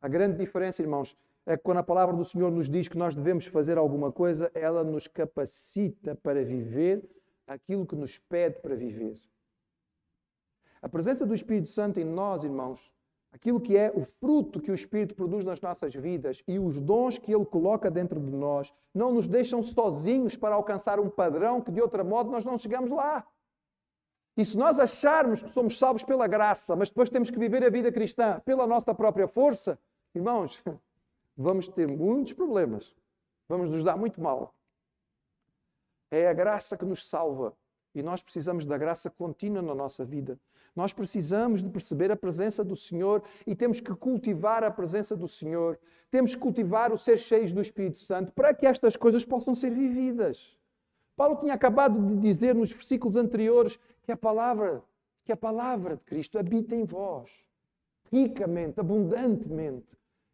A 0.02 0.08
grande 0.08 0.36
diferença, 0.36 0.82
irmãos, 0.82 1.16
é 1.46 1.56
que 1.56 1.62
quando 1.62 1.78
a 1.78 1.84
palavra 1.84 2.16
do 2.16 2.26
Senhor 2.26 2.50
nos 2.50 2.68
diz 2.68 2.88
que 2.88 2.98
nós 2.98 3.16
devemos 3.16 3.46
fazer 3.46 3.78
alguma 3.78 4.12
coisa, 4.12 4.50
ela 4.56 4.84
nos 4.84 5.08
capacita 5.08 6.16
para 6.16 6.44
viver 6.44 7.08
aquilo 7.46 7.86
que 7.86 7.96
nos 7.96 8.18
pede 8.18 8.60
para 8.62 8.76
viver. 8.76 9.22
A 10.82 10.90
presença 10.90 11.24
do 11.24 11.36
Espírito 11.36 11.70
Santo 11.70 12.00
em 12.00 12.04
nós, 12.04 12.44
irmãos, 12.44 12.92
aquilo 13.32 13.62
que 13.62 13.78
é 13.78 13.92
o 13.94 14.04
fruto 14.04 14.60
que 14.60 14.72
o 14.72 14.74
Espírito 14.74 15.14
produz 15.14 15.46
nas 15.46 15.62
nossas 15.62 15.94
vidas 15.94 16.42
e 16.48 16.58
os 16.58 16.80
dons 16.80 17.20
que 17.20 17.32
ele 17.32 17.46
coloca 17.46 17.92
dentro 17.92 18.20
de 18.20 18.32
nós, 18.32 18.74
não 18.92 19.14
nos 19.14 19.28
deixam 19.28 19.62
sozinhos 19.62 20.36
para 20.36 20.56
alcançar 20.56 21.00
um 21.00 21.12
padrão 21.12 21.62
que 21.62 21.72
de 21.72 21.80
outro 21.80 22.04
modo 22.04 22.32
nós 22.32 22.44
não 22.44 22.58
chegamos 22.58 22.90
lá. 22.90 23.24
E 24.36 24.44
se 24.44 24.58
nós 24.58 24.80
acharmos 24.80 25.44
que 25.44 25.52
somos 25.52 25.78
salvos 25.78 26.04
pela 26.04 26.28
graça, 26.28 26.76
mas 26.76 26.90
depois 26.90 27.10
temos 27.10 27.30
que 27.30 27.38
viver 27.38 27.64
a 27.64 27.70
vida 27.70 27.92
cristã 27.92 28.42
pela 28.44 28.66
nossa 28.66 28.94
própria 28.94 29.28
força, 29.28 29.78
irmãos, 30.14 30.64
vamos 31.38 31.68
ter 31.68 31.88
muitos 31.88 32.34
problemas. 32.34 32.96
Vamos 33.48 33.70
nos 33.70 33.84
dar 33.84 33.96
muito 33.96 34.22
mal. 34.22 34.54
É 36.10 36.28
a 36.28 36.34
graça 36.34 36.78
que 36.78 36.86
nos 36.86 37.08
salva. 37.08 37.56
E 37.94 38.02
nós 38.02 38.24
precisamos 38.24 38.66
da 38.66 38.78
graça 38.78 39.10
contínua 39.10 39.62
na 39.62 39.76
nossa 39.76 40.04
vida. 40.04 40.40
Nós 40.76 40.92
precisamos 40.92 41.62
de 41.62 41.70
perceber 41.70 42.12
a 42.12 42.16
presença 42.16 42.64
do 42.64 42.76
Senhor 42.76 43.22
e 43.46 43.56
temos 43.56 43.80
que 43.80 43.94
cultivar 43.94 44.64
a 44.64 44.72
presença 44.72 45.16
do 45.16 45.28
Senhor. 45.28 45.78
Temos 46.10 46.34
que 46.34 46.42
cultivar 46.42 46.92
o 46.92 46.98
ser 46.98 47.20
cheios 47.20 47.54
do 47.54 47.62
Espírito 47.62 48.00
Santo 48.00 48.32
para 48.32 48.54
que 48.54 48.66
estas 48.66 48.96
coisas 48.96 49.24
possam 49.24 49.54
ser 49.54 49.70
vividas. 49.70 50.58
Paulo 51.16 51.36
tinha 51.36 51.54
acabado 51.54 52.04
de 52.08 52.16
dizer 52.18 52.56
nos 52.56 52.72
versículos 52.72 53.16
anteriores 53.16 53.80
que 54.04 54.12
a 54.12 54.18
palavra, 54.18 54.84
que 55.26 55.32
a 55.32 55.38
palavra 55.38 55.96
de 55.96 56.04
Cristo 56.04 56.38
habita 56.38 56.76
em 56.76 56.84
vós, 56.84 57.46
ricamente, 58.12 58.80
abundantemente. 58.80 59.88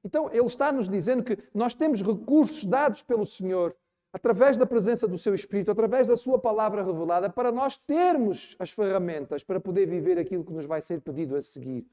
Então, 0.03 0.29
ele 0.31 0.45
está 0.45 0.71
nos 0.71 0.89
dizendo 0.89 1.23
que 1.23 1.37
nós 1.53 1.73
temos 1.73 2.01
recursos 2.01 2.65
dados 2.65 3.03
pelo 3.03 3.25
Senhor 3.25 3.75
através 4.11 4.57
da 4.57 4.65
presença 4.65 5.07
do 5.07 5.17
seu 5.17 5.35
Espírito, 5.35 5.71
através 5.71 6.07
da 6.07 6.17
sua 6.17 6.39
palavra 6.39 6.83
revelada, 6.83 7.29
para 7.29 7.51
nós 7.51 7.77
termos 7.77 8.55
as 8.57 8.71
ferramentas 8.71 9.43
para 9.43 9.59
poder 9.59 9.85
viver 9.85 10.17
aquilo 10.17 10.43
que 10.43 10.51
nos 10.51 10.65
vai 10.65 10.81
ser 10.81 10.99
pedido 11.01 11.35
a 11.35 11.41
seguir. 11.41 11.85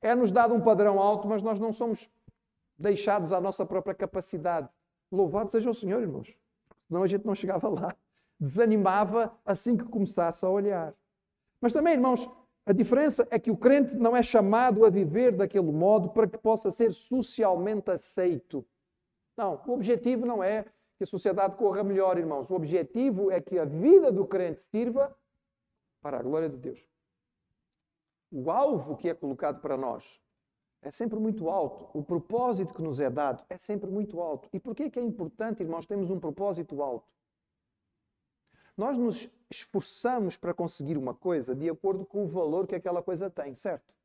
É-nos 0.00 0.30
dado 0.30 0.54
um 0.54 0.60
padrão 0.60 1.00
alto, 1.00 1.26
mas 1.26 1.42
nós 1.42 1.58
não 1.58 1.72
somos 1.72 2.08
deixados 2.78 3.32
à 3.32 3.40
nossa 3.40 3.66
própria 3.66 3.94
capacidade. 3.94 4.68
Louvado 5.10 5.50
seja 5.50 5.70
o 5.70 5.74
Senhor, 5.74 6.00
irmãos. 6.00 6.36
Senão 6.86 7.02
a 7.02 7.06
gente 7.06 7.26
não 7.26 7.34
chegava 7.34 7.68
lá. 7.68 7.96
Desanimava 8.38 9.36
assim 9.44 9.76
que 9.76 9.84
começasse 9.84 10.44
a 10.44 10.48
olhar. 10.48 10.94
Mas 11.66 11.72
também, 11.72 11.94
irmãos, 11.94 12.30
a 12.64 12.72
diferença 12.72 13.26
é 13.28 13.40
que 13.40 13.50
o 13.50 13.56
crente 13.56 13.96
não 13.96 14.16
é 14.16 14.22
chamado 14.22 14.86
a 14.86 14.88
viver 14.88 15.32
daquele 15.32 15.72
modo 15.72 16.10
para 16.10 16.28
que 16.28 16.38
possa 16.38 16.70
ser 16.70 16.92
socialmente 16.92 17.90
aceito. 17.90 18.64
Não, 19.36 19.60
o 19.66 19.72
objetivo 19.72 20.24
não 20.24 20.44
é 20.44 20.64
que 20.96 21.02
a 21.02 21.06
sociedade 21.06 21.56
corra 21.56 21.82
melhor, 21.82 22.18
irmãos. 22.18 22.48
O 22.50 22.54
objetivo 22.54 23.32
é 23.32 23.40
que 23.40 23.58
a 23.58 23.64
vida 23.64 24.12
do 24.12 24.24
crente 24.24 24.62
sirva 24.62 25.12
para 26.00 26.20
a 26.20 26.22
glória 26.22 26.48
de 26.48 26.56
Deus. 26.56 26.88
O 28.30 28.48
alvo 28.48 28.96
que 28.96 29.08
é 29.08 29.14
colocado 29.14 29.60
para 29.60 29.76
nós 29.76 30.20
é 30.82 30.92
sempre 30.92 31.18
muito 31.18 31.50
alto. 31.50 31.88
O 31.98 32.04
propósito 32.04 32.72
que 32.72 32.80
nos 32.80 33.00
é 33.00 33.10
dado 33.10 33.44
é 33.50 33.58
sempre 33.58 33.90
muito 33.90 34.20
alto. 34.20 34.48
E 34.52 34.60
por 34.60 34.72
que 34.72 34.96
é 34.96 35.02
importante, 35.02 35.64
irmãos, 35.64 35.84
termos 35.84 36.10
um 36.10 36.20
propósito 36.20 36.80
alto? 36.80 37.15
Nós 38.76 38.98
nos 38.98 39.30
esforçamos 39.50 40.36
para 40.36 40.52
conseguir 40.52 40.98
uma 40.98 41.14
coisa 41.14 41.54
de 41.54 41.68
acordo 41.68 42.04
com 42.04 42.24
o 42.24 42.28
valor 42.28 42.66
que 42.66 42.74
aquela 42.74 43.02
coisa 43.02 43.30
tem, 43.30 43.54
certo? 43.54 43.96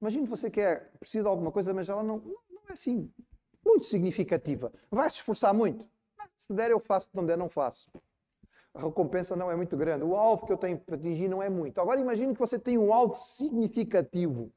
Imagine 0.00 0.26
você 0.26 0.50
quer, 0.50 0.90
precisa 0.98 1.22
de 1.22 1.28
alguma 1.28 1.52
coisa, 1.52 1.72
mas 1.72 1.88
ela 1.88 2.02
não, 2.02 2.18
não 2.50 2.62
é 2.68 2.72
assim 2.72 3.08
muito 3.64 3.86
significativa. 3.86 4.72
Vai 4.90 5.08
se 5.08 5.16
esforçar 5.16 5.54
muito? 5.54 5.86
Se 6.36 6.52
der, 6.52 6.72
eu 6.72 6.80
faço, 6.80 7.10
se 7.10 7.16
não 7.16 7.24
der, 7.24 7.38
não 7.38 7.48
faço. 7.48 7.88
A 8.74 8.80
recompensa 8.80 9.36
não 9.36 9.50
é 9.50 9.54
muito 9.54 9.76
grande. 9.76 10.04
O 10.04 10.16
alvo 10.16 10.46
que 10.46 10.52
eu 10.52 10.56
tenho 10.56 10.78
para 10.78 10.96
atingir 10.96 11.28
não 11.28 11.42
é 11.42 11.48
muito. 11.48 11.80
Agora 11.80 12.00
imagine 12.00 12.32
que 12.32 12.40
você 12.40 12.58
tem 12.58 12.78
um 12.78 12.92
alvo 12.92 13.16
significativo. 13.16 14.50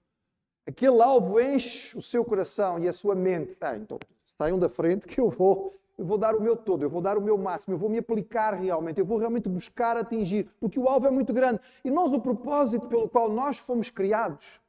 Aquele 0.66 1.02
alvo 1.02 1.40
enche 1.40 1.96
o 1.98 2.02
seu 2.02 2.26
coração 2.26 2.80
e 2.80 2.88
a 2.88 2.94
sua 2.94 3.14
mente. 3.14 3.56
Ah, 3.62 3.76
então 3.76 4.00
saiam 4.38 4.58
da 4.58 4.68
frente 4.68 5.06
que 5.06 5.20
eu 5.20 5.30
vou, 5.30 5.76
eu 5.98 6.06
vou 6.06 6.18
dar 6.18 6.36
o 6.36 6.42
meu 6.42 6.58
todo, 6.58 6.84
eu 6.84 6.90
vou 6.90 7.02
dar 7.02 7.18
o 7.18 7.22
meu 7.22 7.38
máximo, 7.38 7.74
eu 7.74 7.78
vou 7.78 7.90
me 7.90 8.00
aplicar 8.00 8.54
realmente, 8.54 9.00
eu 9.00 9.06
vou 9.06 9.18
realmente 9.18 9.48
buscar 9.48 9.96
atingir, 9.96 10.50
porque 10.60 10.80
o 10.80 10.88
alvo 10.88 11.08
é 11.08 11.12
muito 11.12 11.34
grande. 11.34 11.62
Irmãos, 11.84 12.12
o 12.12 12.20
propósito 12.20 12.88
pelo 12.88 13.08
qual 13.08 13.30
nós 13.30 13.58
fomos 13.58 13.90
criados 13.90 14.60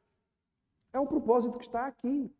é 0.93 0.99
o 0.99 1.05
propósito 1.05 1.57
que 1.57 1.65
está 1.65 1.85
aqui. 1.85 2.31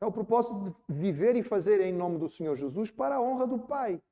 É 0.00 0.06
o 0.06 0.12
propósito 0.12 0.60
de 0.60 0.74
viver 0.88 1.34
e 1.34 1.42
fazer 1.42 1.80
em 1.80 1.92
nome 1.92 2.18
do 2.18 2.28
Senhor 2.28 2.54
Jesus 2.54 2.90
para 2.90 3.16
a 3.16 3.22
honra 3.22 3.46
do 3.46 3.58
Pai. 3.58 4.02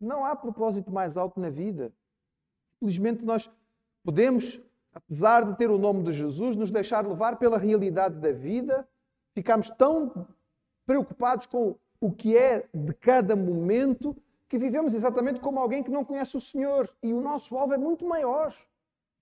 Não 0.00 0.24
há 0.24 0.36
propósito 0.36 0.90
mais 0.90 1.16
alto 1.16 1.40
na 1.40 1.50
vida. 1.50 1.92
Felizmente, 2.78 3.24
nós 3.24 3.50
podemos, 4.04 4.60
apesar 4.94 5.44
de 5.44 5.56
ter 5.56 5.70
o 5.70 5.78
nome 5.78 6.04
de 6.04 6.12
Jesus, 6.12 6.54
nos 6.54 6.70
deixar 6.70 7.06
levar 7.06 7.38
pela 7.38 7.58
realidade 7.58 8.20
da 8.20 8.30
vida, 8.30 8.88
ficamos 9.34 9.68
tão 9.70 10.26
preocupados 10.86 11.46
com 11.46 11.76
o 12.02 12.10
que 12.10 12.36
é 12.36 12.66
de 12.74 12.92
cada 12.94 13.36
momento 13.36 14.16
que 14.48 14.58
vivemos 14.58 14.92
exatamente 14.92 15.38
como 15.38 15.60
alguém 15.60 15.84
que 15.84 15.90
não 15.90 16.04
conhece 16.04 16.36
o 16.36 16.40
Senhor. 16.40 16.92
E 17.00 17.14
o 17.14 17.20
nosso 17.20 17.56
alvo 17.56 17.74
é 17.74 17.78
muito 17.78 18.04
maior. 18.04 18.52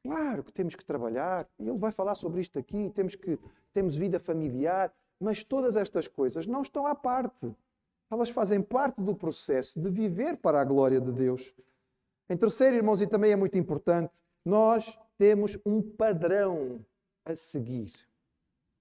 Claro 0.02 0.42
que 0.42 0.50
temos 0.50 0.74
que 0.74 0.82
trabalhar, 0.82 1.46
e 1.58 1.68
ele 1.68 1.78
vai 1.78 1.92
falar 1.92 2.14
sobre 2.14 2.40
isto 2.40 2.58
aqui, 2.58 2.90
temos 2.94 3.14
que 3.14 3.38
temos 3.74 3.96
vida 3.96 4.18
familiar, 4.18 4.90
mas 5.20 5.44
todas 5.44 5.76
estas 5.76 6.08
coisas 6.08 6.46
não 6.46 6.62
estão 6.62 6.86
à 6.86 6.94
parte. 6.94 7.54
Elas 8.10 8.30
fazem 8.30 8.62
parte 8.62 8.98
do 8.98 9.14
processo 9.14 9.78
de 9.78 9.90
viver 9.90 10.38
para 10.38 10.58
a 10.58 10.64
glória 10.64 11.02
de 11.02 11.12
Deus. 11.12 11.54
Em 12.30 12.36
terceiro, 12.36 12.76
irmãos, 12.76 13.02
e 13.02 13.06
também 13.06 13.30
é 13.30 13.36
muito 13.36 13.58
importante, 13.58 14.14
nós 14.42 14.98
temos 15.18 15.58
um 15.66 15.82
padrão 15.82 16.80
a 17.26 17.36
seguir. 17.36 17.92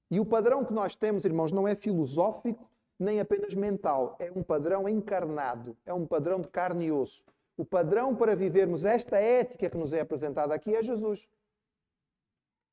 E 0.09 0.21
o 0.21 0.25
padrão 0.25 0.63
que 0.63 0.71
nós 0.71 0.95
temos, 0.95 1.25
irmãos, 1.25 1.51
não 1.51 1.67
é 1.67 1.75
filosófico 1.75 2.68
nem 2.99 3.19
apenas 3.19 3.55
mental, 3.55 4.17
é 4.19 4.31
um 4.35 4.43
padrão 4.43 4.89
encarnado, 4.89 5.77
é 5.85 5.93
um 5.93 6.05
padrão 6.05 6.41
de 6.41 6.49
carne 6.49 6.87
e 6.87 6.91
osso. 6.91 7.23
O 7.55 7.63
padrão 7.63 8.15
para 8.15 8.35
vivermos 8.35 8.83
esta 8.83 9.17
ética 9.17 9.69
que 9.69 9.77
nos 9.77 9.93
é 9.93 10.01
apresentada 10.01 10.53
aqui 10.53 10.75
é 10.75 10.83
Jesus. 10.83 11.27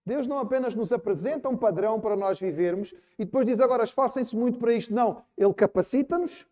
Deus 0.04 0.26
não 0.26 0.38
apenas 0.38 0.75
nos 0.75 0.92
apresenta 0.92 1.49
um 1.49 1.56
padrão 1.56 2.00
para 2.00 2.16
nós 2.16 2.38
vivermos 2.38 2.95
e 3.18 3.25
depois 3.25 3.45
diz 3.45 3.59
agora 3.59 3.83
esforcem-se 3.83 4.37
muito 4.37 4.59
para 4.59 4.73
isto. 4.73 4.95
Não, 4.95 5.23
Ele 5.37 5.52
capacita-nos, 5.52 6.47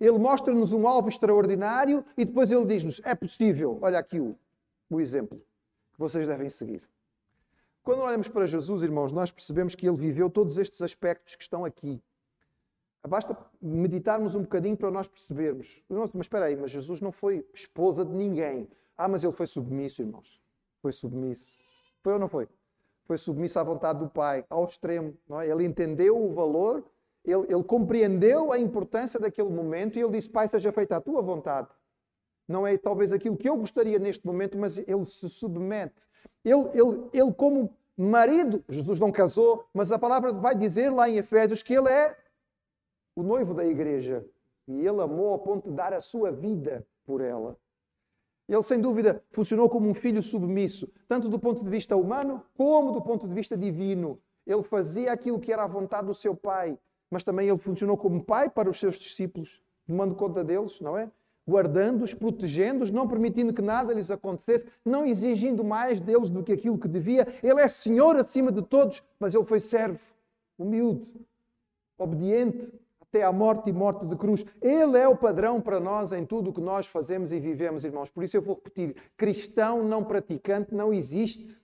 Ele 0.00 0.18
mostra-nos 0.18 0.72
um 0.72 0.88
alvo 0.88 1.08
extraordinário 1.08 2.04
e 2.16 2.24
depois 2.24 2.50
Ele 2.50 2.64
diz-nos: 2.64 3.00
é 3.04 3.14
possível. 3.14 3.78
Olha 3.80 4.00
aqui 4.00 4.18
o, 4.18 4.36
o 4.90 5.00
exemplo 5.00 5.38
que 5.92 5.98
vocês 5.98 6.26
devem 6.26 6.48
seguir. 6.48 6.82
Quando 7.84 8.02
olhamos 8.02 8.26
para 8.26 8.46
Jesus, 8.46 8.82
irmãos, 8.82 9.12
nós 9.12 9.30
percebemos 9.30 9.76
que 9.76 9.86
Ele 9.86 9.96
viveu 9.96 10.28
todos 10.28 10.58
estes 10.58 10.82
aspectos 10.82 11.36
que 11.36 11.42
estão 11.44 11.64
aqui. 11.64 12.02
Basta 13.06 13.36
meditarmos 13.60 14.34
um 14.34 14.42
bocadinho 14.42 14.76
para 14.76 14.90
nós 14.90 15.08
percebermos. 15.08 15.82
Mas 15.88 16.26
espera 16.26 16.46
aí, 16.46 16.56
mas 16.56 16.70
Jesus 16.70 17.00
não 17.00 17.12
foi 17.12 17.46
esposa 17.54 18.04
de 18.04 18.12
ninguém. 18.12 18.68
Ah, 18.96 19.08
mas 19.08 19.22
ele 19.22 19.32
foi 19.32 19.46
submisso, 19.46 20.02
irmãos. 20.02 20.40
Foi 20.80 20.92
submisso. 20.92 21.56
Foi 22.02 22.12
ou 22.12 22.18
não 22.18 22.28
foi? 22.28 22.48
foi 23.06 23.16
submisso 23.16 23.58
à 23.58 23.62
vontade 23.62 24.00
do 24.00 24.08
Pai, 24.08 24.44
ao 24.50 24.64
extremo. 24.64 25.14
É? 25.40 25.46
Ele 25.48 25.64
entendeu 25.64 26.20
o 26.20 26.32
valor, 26.32 26.84
ele, 27.24 27.44
ele, 27.48 27.62
compreendeu 27.62 28.52
a 28.52 28.58
importância 28.58 29.18
daquele 29.18 29.48
momento 29.48 29.96
e 29.96 30.02
ele 30.02 30.12
disse: 30.12 30.28
Pai, 30.28 30.48
seja 30.48 30.72
feita 30.72 30.96
a 30.96 31.00
tua 31.00 31.22
vontade. 31.22 31.68
Não 32.46 32.66
é 32.66 32.76
talvez 32.76 33.10
aquilo 33.12 33.36
que 33.36 33.48
eu 33.48 33.56
gostaria 33.56 33.98
neste 33.98 34.26
momento, 34.26 34.58
mas 34.58 34.78
ele 34.78 35.04
se 35.04 35.28
submete. 35.28 36.06
Ele, 36.44 36.68
ele, 36.74 37.08
ele 37.12 37.32
como 37.32 37.74
marido, 37.96 38.62
Jesus 38.68 39.00
não 39.00 39.10
casou, 39.10 39.64
mas 39.72 39.90
a 39.90 39.98
palavra 39.98 40.32
vai 40.32 40.54
dizer 40.54 40.90
lá 40.90 41.08
em 41.08 41.16
Efésios 41.16 41.62
que 41.62 41.74
ele 41.74 41.88
é 41.88 42.16
o 43.16 43.22
noivo 43.22 43.54
da 43.54 43.64
igreja. 43.64 44.24
E 44.68 44.86
ele 44.86 45.00
amou 45.00 45.30
ao 45.30 45.38
ponto 45.38 45.70
de 45.70 45.74
dar 45.74 45.92
a 45.92 46.00
sua 46.00 46.30
vida 46.30 46.86
por 47.04 47.20
ela. 47.20 47.56
Ele, 48.48 48.62
sem 48.62 48.80
dúvida, 48.80 49.22
funcionou 49.30 49.68
como 49.68 49.88
um 49.88 49.94
filho 49.94 50.22
submisso, 50.22 50.88
tanto 51.08 51.28
do 51.28 51.38
ponto 51.38 51.64
de 51.64 51.70
vista 51.70 51.96
humano 51.96 52.42
como 52.56 52.92
do 52.92 53.02
ponto 53.02 53.26
de 53.26 53.34
vista 53.34 53.56
divino. 53.56 54.20
Ele 54.46 54.62
fazia 54.62 55.12
aquilo 55.12 55.40
que 55.40 55.52
era 55.52 55.64
a 55.64 55.66
vontade 55.66 56.06
do 56.06 56.14
seu 56.14 56.34
pai, 56.34 56.78
mas 57.10 57.24
também 57.24 57.48
ele 57.48 57.58
funcionou 57.58 57.96
como 57.96 58.22
pai 58.22 58.48
para 58.48 58.70
os 58.70 58.78
seus 58.78 58.96
discípulos, 58.96 59.60
tomando 59.86 60.14
conta 60.14 60.44
deles, 60.44 60.80
não 60.80 60.96
é? 60.96 61.10
Guardando-os, 61.48 62.14
protegendo-os, 62.14 62.90
não 62.90 63.08
permitindo 63.08 63.52
que 63.52 63.62
nada 63.62 63.92
lhes 63.92 64.10
acontecesse, 64.10 64.68
não 64.84 65.04
exigindo 65.04 65.64
mais 65.64 66.00
deles 66.00 66.28
do 66.28 66.42
que 66.42 66.52
aquilo 66.52 66.78
que 66.78 66.88
devia. 66.88 67.26
Ele 67.42 67.60
é 67.60 67.68
Senhor 67.68 68.16
acima 68.16 68.52
de 68.52 68.62
todos, 68.62 69.02
mas 69.18 69.34
ele 69.34 69.44
foi 69.44 69.60
servo, 69.60 70.00
humilde, 70.58 71.12
obediente, 71.98 72.72
até 73.16 73.22
à 73.22 73.32
morte 73.32 73.70
e 73.70 73.72
morte 73.72 74.04
de 74.04 74.14
cruz. 74.14 74.44
Ele 74.60 74.98
é 74.98 75.08
o 75.08 75.16
padrão 75.16 75.60
para 75.60 75.80
nós 75.80 76.12
em 76.12 76.24
tudo 76.24 76.50
o 76.50 76.52
que 76.52 76.60
nós 76.60 76.86
fazemos 76.86 77.32
e 77.32 77.40
vivemos, 77.40 77.84
irmãos. 77.84 78.10
Por 78.10 78.22
isso 78.22 78.36
eu 78.36 78.42
vou 78.42 78.54
repetir: 78.54 78.94
cristão 79.16 79.82
não 79.82 80.04
praticante 80.04 80.74
não 80.74 80.92
existe. 80.92 81.60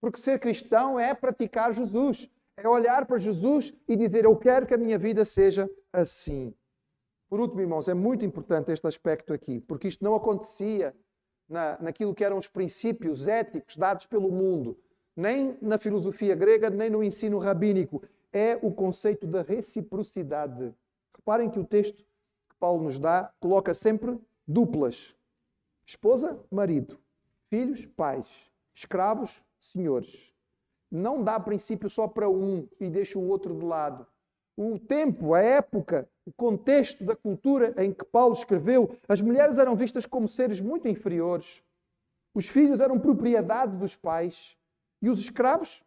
Porque 0.00 0.18
ser 0.18 0.40
cristão 0.40 0.98
é 0.98 1.14
praticar 1.14 1.72
Jesus, 1.72 2.28
é 2.56 2.68
olhar 2.68 3.06
para 3.06 3.18
Jesus 3.18 3.72
e 3.88 3.94
dizer: 3.94 4.24
Eu 4.24 4.36
quero 4.36 4.66
que 4.66 4.74
a 4.74 4.78
minha 4.78 4.98
vida 4.98 5.24
seja 5.24 5.70
assim. 5.92 6.52
Por 7.28 7.40
último, 7.40 7.60
irmãos, 7.60 7.88
é 7.88 7.94
muito 7.94 8.26
importante 8.26 8.72
este 8.72 8.86
aspecto 8.86 9.32
aqui, 9.32 9.60
porque 9.60 9.88
isto 9.88 10.04
não 10.04 10.14
acontecia 10.14 10.94
na, 11.48 11.78
naquilo 11.80 12.14
que 12.14 12.24
eram 12.24 12.36
os 12.36 12.48
princípios 12.48 13.26
éticos 13.26 13.76
dados 13.76 14.04
pelo 14.04 14.30
mundo, 14.30 14.76
nem 15.16 15.56
na 15.62 15.78
filosofia 15.78 16.34
grega, 16.34 16.68
nem 16.68 16.90
no 16.90 17.02
ensino 17.02 17.38
rabínico. 17.38 18.02
É 18.32 18.58
o 18.62 18.72
conceito 18.72 19.26
da 19.26 19.42
reciprocidade. 19.42 20.74
Reparem 21.14 21.50
que 21.50 21.58
o 21.58 21.64
texto 21.64 22.02
que 22.48 22.56
Paulo 22.58 22.84
nos 22.84 22.98
dá 22.98 23.32
coloca 23.38 23.74
sempre 23.74 24.18
duplas: 24.46 25.14
esposa, 25.84 26.38
marido, 26.50 26.98
filhos, 27.48 27.84
pais, 27.86 28.50
escravos, 28.74 29.42
senhores. 29.60 30.32
Não 30.90 31.22
dá 31.22 31.38
princípio 31.38 31.88
só 31.88 32.06
para 32.06 32.28
um 32.28 32.68
e 32.80 32.88
deixa 32.90 33.18
o 33.18 33.28
outro 33.28 33.54
de 33.54 33.64
lado. 33.64 34.06
O 34.56 34.78
tempo, 34.78 35.32
a 35.32 35.40
época, 35.40 36.08
o 36.26 36.32
contexto 36.32 37.02
da 37.04 37.16
cultura 37.16 37.74
em 37.82 37.92
que 37.92 38.04
Paulo 38.04 38.34
escreveu, 38.34 38.96
as 39.08 39.20
mulheres 39.20 39.58
eram 39.58 39.74
vistas 39.74 40.04
como 40.04 40.28
seres 40.28 40.60
muito 40.60 40.86
inferiores. 40.88 41.62
Os 42.34 42.48
filhos 42.48 42.80
eram 42.80 42.98
propriedade 42.98 43.76
dos 43.76 43.96
pais 43.96 44.58
e 45.00 45.08
os 45.08 45.20
escravos 45.20 45.82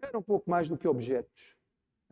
eram 0.00 0.20
pouco 0.20 0.50
mais 0.50 0.68
do 0.68 0.76
que 0.76 0.88
objetos. 0.88 1.56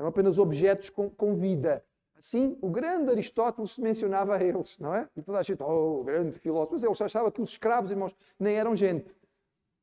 Eram 0.01 0.09
apenas 0.09 0.39
objetos 0.39 0.89
com, 0.89 1.11
com 1.11 1.35
vida. 1.35 1.85
Assim, 2.19 2.57
o 2.63 2.71
grande 2.71 3.11
Aristóteles 3.11 3.77
mencionava 3.77 4.43
eles, 4.43 4.75
não 4.81 4.95
é? 4.95 5.07
E 5.15 5.21
toda 5.21 5.39
a 5.39 5.43
gente, 5.43 5.63
oh, 5.63 6.03
grande 6.03 6.39
filósofo. 6.39 6.73
Mas 6.73 6.83
ele 6.83 6.95
achava 7.05 7.31
que 7.31 7.43
os 7.43 7.51
escravos, 7.51 7.91
irmãos, 7.91 8.17
nem 8.39 8.57
eram 8.57 8.75
gente. 8.75 9.15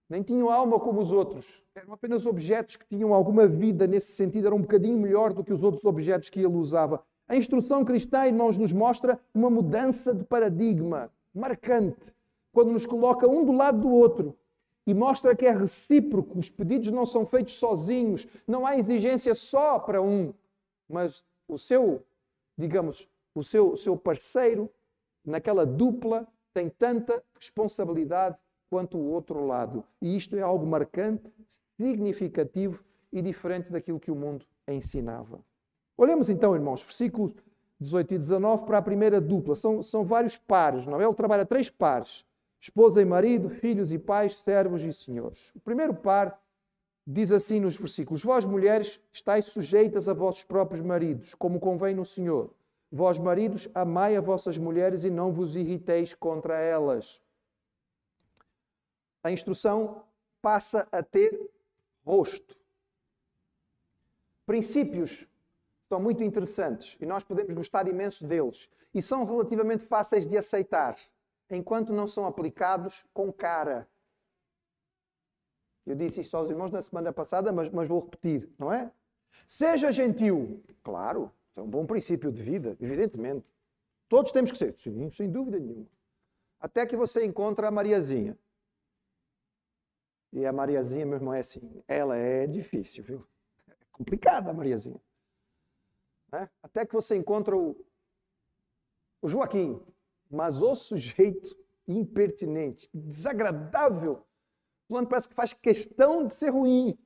Nem 0.09 0.23
tinham 0.23 0.49
alma 0.49 0.79
como 0.79 0.99
os 0.99 1.11
outros. 1.11 1.63
Eram 1.75 1.93
apenas 1.93 2.25
objetos 2.25 2.77
que 2.77 2.85
tinham 2.87 3.13
alguma 3.13 3.45
vida 3.45 3.85
nesse 3.85 4.13
sentido. 4.13 4.47
Eram 4.47 4.57
um 4.57 4.61
bocadinho 4.61 4.97
melhor 4.97 5.33
do 5.33 5.43
que 5.43 5.53
os 5.53 5.61
outros 5.61 5.85
objetos 5.85 6.31
que 6.31 6.39
ele 6.39 6.47
usava. 6.47 7.03
A 7.27 7.35
instrução 7.35 7.85
cristã, 7.85 8.25
irmãos, 8.25 8.57
nos 8.57 8.73
mostra 8.73 9.19
uma 9.35 9.51
mudança 9.51 10.15
de 10.15 10.23
paradigma 10.23 11.11
marcante, 11.31 12.11
quando 12.51 12.71
nos 12.71 12.87
coloca 12.87 13.27
um 13.27 13.45
do 13.45 13.51
lado 13.51 13.81
do 13.81 13.89
outro 13.91 14.35
e 14.87 14.93
mostra 14.93 15.35
que 15.35 15.45
é 15.45 15.51
recíproco, 15.51 16.39
os 16.39 16.49
pedidos 16.49 16.93
não 16.93 17.05
são 17.05 17.25
feitos 17.25 17.55
sozinhos, 17.55 18.25
não 18.47 18.65
há 18.65 18.77
exigência 18.77 19.35
só 19.35 19.77
para 19.77 20.01
um, 20.01 20.33
mas 20.89 21.25
o 21.45 21.57
seu, 21.57 22.01
digamos, 22.57 23.05
o 23.35 23.43
seu, 23.43 23.73
o 23.73 23.77
seu 23.77 23.97
parceiro 23.97 24.71
naquela 25.25 25.65
dupla 25.65 26.25
tem 26.53 26.69
tanta 26.69 27.21
responsabilidade 27.37 28.37
quanto 28.69 28.97
o 28.97 29.11
outro 29.11 29.45
lado. 29.45 29.83
E 30.01 30.15
isto 30.15 30.37
é 30.37 30.41
algo 30.41 30.65
marcante, 30.65 31.29
significativo 31.75 32.81
e 33.11 33.21
diferente 33.21 33.69
daquilo 33.69 33.99
que 33.99 34.09
o 34.09 34.15
mundo 34.15 34.45
ensinava. 34.67 35.39
Olhemos 35.97 36.29
então, 36.29 36.55
irmãos, 36.55 36.81
versículos 36.81 37.35
18 37.79 38.13
e 38.13 38.17
19 38.17 38.65
para 38.65 38.77
a 38.77 38.81
primeira 38.81 39.19
dupla. 39.19 39.53
São, 39.53 39.83
são 39.83 40.03
vários 40.03 40.37
pares, 40.37 40.85
não 40.85 40.99
é? 40.99 41.03
Ele 41.03 41.13
trabalha 41.13 41.45
três 41.45 41.69
pares: 41.69 42.25
esposa 42.59 43.01
e 43.01 43.05
marido, 43.05 43.49
filhos 43.49 43.91
e 43.91 43.99
pais, 43.99 44.37
servos 44.37 44.83
e 44.83 44.91
senhores. 44.91 45.51
O 45.55 45.59
primeiro 45.59 45.93
par 45.93 46.41
diz 47.05 47.31
assim 47.31 47.59
nos 47.59 47.77
versículos: 47.77 48.23
Vós, 48.23 48.45
mulheres, 48.45 48.99
estáis 49.11 49.45
sujeitas 49.45 50.09
a 50.09 50.13
vossos 50.13 50.43
próprios 50.43 50.81
maridos, 50.81 51.33
como 51.35 51.59
convém 51.59 51.95
no 51.95 52.05
Senhor. 52.05 52.53
Vós, 52.91 53.17
maridos, 53.17 53.67
amai 53.73 54.15
a 54.15 54.21
vossas 54.21 54.57
mulheres 54.57 55.03
e 55.03 55.09
não 55.09 55.31
vos 55.31 55.55
irriteis 55.55 56.13
contra 56.13 56.59
elas. 56.59 57.21
A 59.23 59.31
instrução 59.31 60.03
passa 60.41 60.87
a 60.91 61.03
ter 61.03 61.49
rosto. 62.05 62.55
Princípios 64.45 65.27
são 65.89 65.99
muito 65.99 66.23
interessantes 66.23 66.97
e 67.01 67.05
nós 67.05 67.23
podemos 67.23 67.53
gostar 67.53 67.87
imenso 67.87 68.25
deles 68.25 68.69
e 68.93 69.01
são 69.01 69.25
relativamente 69.25 69.83
fáceis 69.85 70.25
de 70.25 70.37
aceitar, 70.37 70.97
enquanto 71.55 71.93
não 71.93 72.07
são 72.07 72.25
aplicados 72.25 73.05
com 73.13 73.31
cara. 73.31 73.87
Eu 75.85 75.95
disse 75.95 76.19
isto 76.19 76.35
aos 76.35 76.49
irmãos 76.49 76.71
na 76.71 76.81
semana 76.81 77.13
passada, 77.13 77.51
mas, 77.51 77.71
mas 77.71 77.87
vou 77.87 78.01
repetir, 78.01 78.49
não 78.59 78.73
é? 78.73 78.91
Seja 79.47 79.91
gentil. 79.91 80.61
Claro, 80.83 81.31
é 81.55 81.61
um 81.61 81.69
bom 81.69 81.85
princípio 81.85 82.31
de 82.31 82.43
vida, 82.43 82.75
evidentemente. 82.81 83.45
Todos 84.09 84.31
temos 84.31 84.51
que 84.51 84.57
ser, 84.57 84.75
sim, 84.77 85.09
sem 85.09 85.31
dúvida 85.31 85.59
nenhuma. 85.59 85.87
Até 86.59 86.85
que 86.85 86.95
você 86.95 87.25
encontre 87.25 87.65
a 87.65 87.71
Mariazinha. 87.71 88.37
E 90.33 90.45
a 90.45 90.51
Mariazinha, 90.51 91.05
meu 91.05 91.15
irmão, 91.15 91.33
é 91.33 91.39
assim, 91.39 91.83
ela 91.87 92.17
é 92.17 92.45
difícil, 92.45 93.03
viu? 93.03 93.27
É 93.67 93.73
complicada 93.91 94.49
a 94.49 94.53
Mariazinha. 94.53 95.01
Né? 96.31 96.49
Até 96.61 96.85
que 96.85 96.93
você 96.93 97.15
encontra 97.15 97.55
o, 97.55 97.75
o 99.21 99.29
Joaquim, 99.29 99.81
mas 100.29 100.61
o 100.61 100.75
sujeito 100.75 101.55
impertinente, 101.87 102.89
desagradável. 102.93 104.25
Fulano 104.87 105.07
parece 105.07 105.27
que 105.27 105.35
faz 105.35 105.53
questão 105.53 106.25
de 106.25 106.33
ser 106.33 106.49
ruim. 106.49 106.97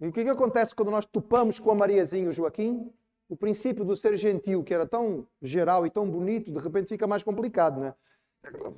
E 0.00 0.06
o 0.06 0.12
que, 0.12 0.24
que 0.24 0.30
acontece 0.30 0.74
quando 0.74 0.90
nós 0.90 1.06
topamos 1.06 1.58
com 1.58 1.70
a 1.70 1.74
Mariazinha 1.74 2.24
e 2.24 2.28
o 2.28 2.32
Joaquim? 2.32 2.92
O 3.28 3.36
princípio 3.36 3.84
do 3.84 3.96
ser 3.96 4.16
gentil, 4.16 4.62
que 4.62 4.74
era 4.74 4.86
tão 4.86 5.26
geral 5.40 5.86
e 5.86 5.90
tão 5.90 6.08
bonito, 6.08 6.52
de 6.52 6.58
repente 6.58 6.88
fica 6.88 7.06
mais 7.06 7.22
complicado, 7.22 7.80
né? 7.80 7.94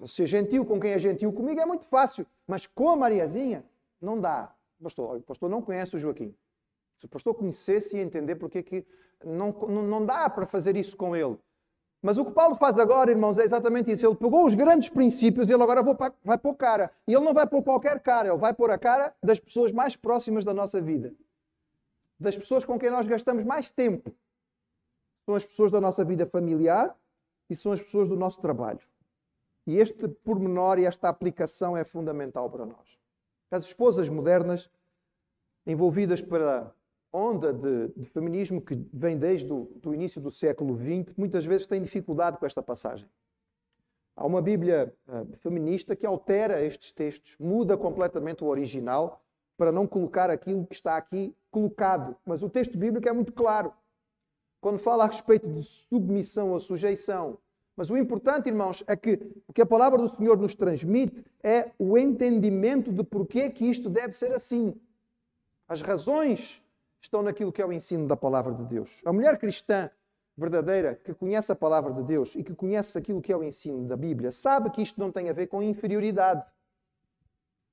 Ser 0.06 0.26
gentil 0.26 0.64
com 0.64 0.80
quem 0.80 0.92
é 0.92 0.98
gentil 0.98 1.32
comigo 1.32 1.60
é 1.60 1.66
muito 1.66 1.84
fácil, 1.84 2.26
mas 2.46 2.66
com 2.66 2.88
a 2.88 2.96
Mariazinha 2.96 3.64
não 4.00 4.18
dá. 4.18 4.54
Pastor, 4.82 5.16
o 5.16 5.20
pastor 5.20 5.50
não 5.50 5.60
conhece 5.60 5.96
o 5.96 5.98
Joaquim. 5.98 6.34
Se 6.96 7.04
o 7.04 7.08
pastor 7.08 7.34
conhecesse 7.34 7.96
e 7.96 8.00
entender 8.00 8.36
porque 8.36 8.62
que 8.62 8.86
não, 9.24 9.52
não, 9.52 9.82
não 9.82 10.06
dá 10.06 10.30
para 10.30 10.46
fazer 10.46 10.76
isso 10.76 10.96
com 10.96 11.14
ele. 11.14 11.38
Mas 12.00 12.16
o 12.16 12.24
que 12.24 12.30
Paulo 12.30 12.54
faz 12.54 12.78
agora, 12.78 13.10
irmãos, 13.10 13.38
é 13.38 13.44
exatamente 13.44 13.90
isso. 13.90 14.06
Ele 14.06 14.14
pegou 14.14 14.46
os 14.46 14.54
grandes 14.54 14.88
princípios 14.88 15.48
e 15.48 15.52
ele 15.52 15.62
agora 15.62 15.82
vai 16.24 16.38
pôr 16.38 16.54
cara. 16.54 16.92
E 17.06 17.14
ele 17.14 17.24
não 17.24 17.34
vai 17.34 17.46
pôr 17.46 17.62
qualquer 17.62 18.00
cara, 18.00 18.28
ele 18.28 18.38
vai 18.38 18.54
pôr 18.54 18.70
a 18.70 18.78
cara 18.78 19.14
das 19.22 19.40
pessoas 19.40 19.72
mais 19.72 19.96
próximas 19.96 20.44
da 20.44 20.54
nossa 20.54 20.80
vida. 20.80 21.12
Das 22.18 22.36
pessoas 22.36 22.64
com 22.64 22.78
quem 22.78 22.90
nós 22.90 23.06
gastamos 23.06 23.44
mais 23.44 23.70
tempo. 23.70 24.14
São 25.24 25.34
as 25.34 25.44
pessoas 25.44 25.72
da 25.72 25.80
nossa 25.80 26.04
vida 26.04 26.24
familiar 26.24 26.96
e 27.50 27.54
são 27.54 27.72
as 27.72 27.82
pessoas 27.82 28.08
do 28.08 28.16
nosso 28.16 28.40
trabalho. 28.40 28.80
E 29.66 29.76
este 29.76 30.08
pormenor 30.08 30.78
e 30.78 30.86
esta 30.86 31.08
aplicação 31.08 31.76
é 31.76 31.84
fundamental 31.84 32.48
para 32.48 32.64
nós. 32.64 32.98
As 33.50 33.64
esposas 33.64 34.08
modernas, 34.08 34.70
envolvidas 35.66 36.22
para 36.22 36.72
onda 37.12 37.52
de, 37.52 37.88
de, 37.96 38.04
feminismo 38.06 38.60
que 38.60 38.74
vem 38.92 39.16
desde 39.16 39.50
o 39.52 39.94
início 39.94 40.20
do 40.20 40.30
século 40.30 40.76
XX, 40.76 41.14
muitas 41.16 41.46
vezes 41.46 41.66
tem 41.66 41.82
dificuldade 41.82 42.38
com 42.38 42.46
esta 42.46 42.62
passagem. 42.62 43.08
Há 44.14 44.26
uma 44.26 44.42
Bíblia 44.42 44.92
uh, 45.06 45.36
feminista 45.36 45.94
que 45.94 46.04
altera 46.04 46.62
estes 46.64 46.92
textos, 46.92 47.36
muda 47.38 47.76
completamente 47.76 48.42
o 48.42 48.48
original 48.48 49.22
para 49.56 49.72
não 49.72 49.86
colocar 49.86 50.30
aquilo 50.30 50.66
que 50.66 50.74
está 50.74 50.96
aqui 50.96 51.34
colocado. 51.50 52.16
Mas 52.24 52.42
o 52.42 52.48
texto 52.48 52.76
bíblico 52.76 53.08
é 53.08 53.12
muito 53.12 53.32
claro. 53.32 53.72
Quando 54.60 54.78
fala 54.78 55.04
a 55.04 55.06
respeito 55.06 55.48
de 55.48 55.62
submissão 55.62 56.50
ou 56.50 56.58
sujeição. 56.58 57.38
Mas 57.76 57.90
o 57.90 57.96
importante, 57.96 58.48
irmãos, 58.48 58.82
é 58.88 58.96
que 58.96 59.20
o 59.46 59.52
que 59.52 59.62
a 59.62 59.66
palavra 59.66 59.98
do 59.98 60.08
Senhor 60.08 60.36
nos 60.36 60.54
transmite 60.54 61.24
é 61.42 61.70
o 61.78 61.96
entendimento 61.96 62.92
de 62.92 63.04
porquê 63.04 63.50
que 63.50 63.64
isto 63.64 63.88
deve 63.88 64.14
ser 64.14 64.32
assim. 64.32 64.74
As 65.68 65.80
razões 65.80 66.60
estão 67.08 67.22
naquilo 67.22 67.50
que 67.50 67.62
é 67.62 67.66
o 67.66 67.72
ensino 67.72 68.06
da 68.06 68.16
palavra 68.16 68.54
de 68.54 68.64
Deus. 68.64 69.00
A 69.04 69.12
mulher 69.12 69.38
cristã 69.38 69.90
verdadeira 70.36 70.94
que 70.94 71.12
conhece 71.12 71.50
a 71.50 71.56
palavra 71.56 71.92
de 71.92 72.02
Deus 72.04 72.36
e 72.36 72.44
que 72.44 72.54
conhece 72.54 72.96
aquilo 72.96 73.20
que 73.20 73.32
é 73.32 73.36
o 73.36 73.42
ensino 73.42 73.88
da 73.88 73.96
Bíblia, 73.96 74.30
sabe 74.30 74.70
que 74.70 74.80
isto 74.80 75.00
não 75.00 75.10
tem 75.10 75.28
a 75.28 75.32
ver 75.32 75.48
com 75.48 75.60
inferioridade. 75.60 76.44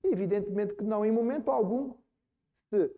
Evidentemente 0.03 0.73
que 0.73 0.83
não, 0.83 1.05
em 1.05 1.11
momento 1.11 1.51
algum 1.51 1.93
se, 2.69 2.91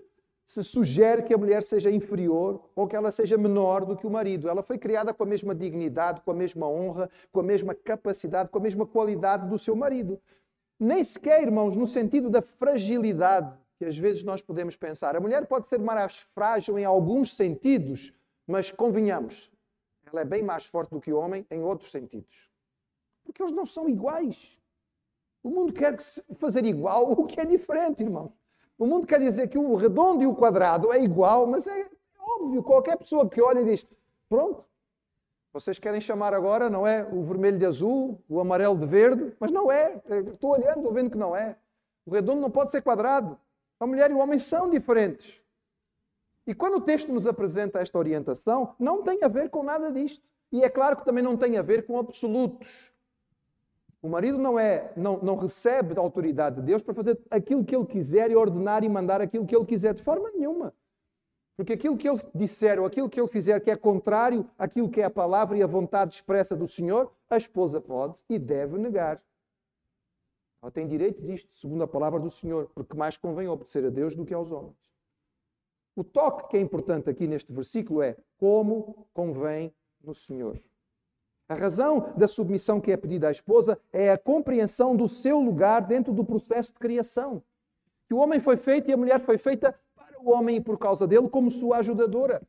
se 0.45 0.63
sugere 0.63 1.23
que 1.23 1.33
a 1.33 1.37
mulher 1.37 1.63
seja 1.63 1.91
inferior 1.91 2.69
ou 2.75 2.87
que 2.87 2.95
ela 2.95 3.11
seja 3.11 3.37
menor 3.37 3.83
do 3.83 3.97
que 3.97 4.07
o 4.07 4.09
marido. 4.09 4.47
Ela 4.47 4.63
foi 4.63 4.77
criada 4.77 5.13
com 5.13 5.23
a 5.23 5.27
mesma 5.27 5.53
dignidade, 5.53 6.21
com 6.21 6.31
a 6.31 6.35
mesma 6.35 6.67
honra, 6.67 7.09
com 7.31 7.41
a 7.41 7.43
mesma 7.43 7.75
capacidade, 7.75 8.49
com 8.49 8.59
a 8.59 8.61
mesma 8.61 8.85
qualidade 8.85 9.49
do 9.49 9.57
seu 9.57 9.75
marido. 9.75 10.19
Nem 10.79 11.03
sequer, 11.03 11.41
irmãos, 11.41 11.75
no 11.75 11.87
sentido 11.87 12.29
da 12.29 12.41
fragilidade 12.41 13.53
que 13.77 13.85
às 13.85 13.97
vezes 13.97 14.23
nós 14.23 14.41
podemos 14.41 14.75
pensar. 14.75 15.15
A 15.15 15.19
mulher 15.19 15.45
pode 15.45 15.67
ser 15.67 15.79
mais 15.79 16.19
frágil 16.33 16.79
em 16.79 16.85
alguns 16.85 17.35
sentidos, 17.35 18.13
mas 18.45 18.71
convenhamos, 18.71 19.51
ela 20.05 20.21
é 20.21 20.25
bem 20.25 20.41
mais 20.41 20.65
forte 20.65 20.91
do 20.91 21.01
que 21.01 21.13
o 21.13 21.17
homem 21.17 21.45
em 21.51 21.61
outros 21.63 21.91
sentidos. 21.91 22.49
Porque 23.23 23.41
eles 23.41 23.53
não 23.53 23.65
são 23.65 23.87
iguais. 23.87 24.57
O 25.43 25.49
mundo 25.49 25.73
quer 25.73 25.95
fazer 26.37 26.65
igual 26.65 27.11
o 27.11 27.25
que 27.25 27.39
é 27.39 27.45
diferente, 27.45 28.01
irmãos. 28.03 28.31
O 28.77 28.85
mundo 28.85 29.05
quer 29.05 29.19
dizer 29.19 29.47
que 29.47 29.57
o 29.57 29.75
redondo 29.75 30.23
e 30.23 30.27
o 30.27 30.35
quadrado 30.35 30.91
é 30.91 31.01
igual, 31.01 31.45
mas 31.45 31.67
é 31.67 31.89
óbvio, 32.19 32.63
qualquer 32.63 32.97
pessoa 32.97 33.29
que 33.29 33.41
olha 33.41 33.61
e 33.61 33.65
diz: 33.65 33.85
pronto, 34.29 34.63
Vocês 35.53 35.79
querem 35.79 35.99
chamar 35.99 36.33
agora, 36.33 36.69
não 36.69 36.85
é? 36.85 37.03
O 37.11 37.23
vermelho 37.23 37.57
de 37.57 37.65
azul, 37.65 38.21
o 38.29 38.39
amarelo 38.39 38.77
de 38.77 38.85
verde, 38.85 39.35
mas 39.39 39.51
não 39.51 39.71
é. 39.71 40.01
Estou 40.07 40.51
olhando, 40.51 40.77
estou 40.77 40.93
vendo 40.93 41.09
que 41.09 41.17
não 41.17 41.35
é. 41.35 41.57
O 42.05 42.11
redondo 42.11 42.41
não 42.41 42.51
pode 42.51 42.71
ser 42.71 42.81
quadrado. 42.81 43.37
A 43.79 43.85
mulher 43.85 44.11
e 44.11 44.13
o 44.13 44.19
homem 44.19 44.39
são 44.39 44.69
diferentes. 44.69 45.41
E 46.45 46.53
quando 46.53 46.77
o 46.77 46.81
texto 46.81 47.11
nos 47.11 47.27
apresenta 47.27 47.79
esta 47.79 47.97
orientação, 47.97 48.73
não 48.79 49.03
tem 49.03 49.23
a 49.23 49.27
ver 49.27 49.49
com 49.49 49.63
nada 49.63 49.91
disto. 49.91 50.25
E 50.51 50.63
é 50.63 50.69
claro 50.69 50.95
que 50.95 51.05
também 51.05 51.23
não 51.23 51.35
tem 51.35 51.57
a 51.57 51.61
ver 51.61 51.85
com 51.85 51.99
absolutos. 51.99 52.91
O 54.01 54.07
marido 54.07 54.37
não 54.37 54.57
é, 54.57 54.93
não, 54.95 55.17
não 55.17 55.35
recebe 55.35 55.97
a 55.97 55.99
autoridade 55.99 56.57
de 56.57 56.61
Deus 56.61 56.81
para 56.81 56.93
fazer 56.93 57.19
aquilo 57.29 57.65
que 57.65 57.75
ele 57.75 57.85
quiser 57.85 58.31
e 58.31 58.35
ordenar 58.35 58.83
e 58.83 58.89
mandar 58.89 59.21
aquilo 59.21 59.45
que 59.45 59.55
ele 59.55 59.65
quiser, 59.65 59.93
de 59.93 60.01
forma 60.01 60.31
nenhuma. 60.31 60.73
Porque 61.57 61.73
aquilo 61.73 61.97
que 61.97 62.07
ele 62.07 62.21
disser 62.33 62.79
ou 62.79 62.85
aquilo 62.85 63.09
que 63.09 63.19
ele 63.19 63.27
fizer 63.27 63.59
que 63.59 63.71
é 63.71 63.75
contrário 63.75 64.49
àquilo 64.57 64.89
que 64.89 65.01
é 65.01 65.05
a 65.05 65.09
palavra 65.09 65.57
e 65.57 65.63
a 65.63 65.67
vontade 65.67 66.13
expressa 66.13 66.55
do 66.55 66.67
Senhor, 66.67 67.11
a 67.29 67.35
esposa 67.35 67.81
pode 67.81 68.15
e 68.29 68.37
deve 68.37 68.77
negar. 68.77 69.21
Ela 70.61 70.71
tem 70.71 70.87
direito 70.87 71.21
disto, 71.21 71.55
segundo 71.55 71.83
a 71.83 71.87
palavra 71.87 72.19
do 72.19 72.29
Senhor, 72.29 72.69
porque 72.73 72.95
mais 72.95 73.17
convém 73.17 73.47
obedecer 73.47 73.85
a 73.85 73.89
Deus 73.89 74.15
do 74.15 74.25
que 74.25 74.33
aos 74.33 74.51
homens. 74.51 74.75
O 75.95 76.03
toque 76.03 76.49
que 76.49 76.57
é 76.57 76.59
importante 76.59 77.09
aqui 77.09 77.27
neste 77.27 77.51
versículo 77.51 78.01
é 78.01 78.15
como 78.37 79.07
convém 79.13 79.73
no 80.03 80.13
Senhor. 80.13 80.59
A 81.49 81.55
razão 81.55 82.13
da 82.17 82.27
submissão 82.27 82.81
que 82.81 82.91
é 82.91 82.97
pedida 82.97 83.29
à 83.29 83.31
esposa 83.31 83.79
é 83.93 84.11
a 84.11 84.17
compreensão 84.17 84.95
do 84.95 85.07
seu 85.07 85.39
lugar 85.39 85.81
dentro 85.81 86.13
do 86.13 86.25
processo 86.25 86.73
de 86.73 86.79
criação. 86.79 87.41
Que 88.05 88.13
o 88.13 88.17
homem 88.17 88.39
foi 88.39 88.57
feito 88.57 88.89
e 88.89 88.93
a 88.93 88.97
mulher 88.97 89.21
foi 89.21 89.37
feita 89.37 89.73
para 89.95 90.21
o 90.21 90.29
homem 90.29 90.57
e 90.57 90.61
por 90.61 90.77
causa 90.77 91.07
dele 91.07 91.29
como 91.29 91.49
sua 91.49 91.77
ajudadora. 91.77 92.41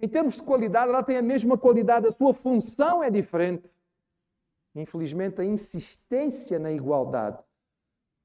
Em 0.00 0.08
termos 0.08 0.36
de 0.36 0.42
qualidade, 0.42 0.88
ela 0.88 1.02
tem 1.02 1.18
a 1.18 1.22
mesma 1.22 1.58
qualidade, 1.58 2.08
a 2.08 2.12
sua 2.12 2.32
função 2.32 3.04
é 3.04 3.10
diferente. 3.10 3.68
Infelizmente, 4.74 5.40
a 5.40 5.44
insistência 5.44 6.58
na 6.58 6.70
igualdade 6.70 7.42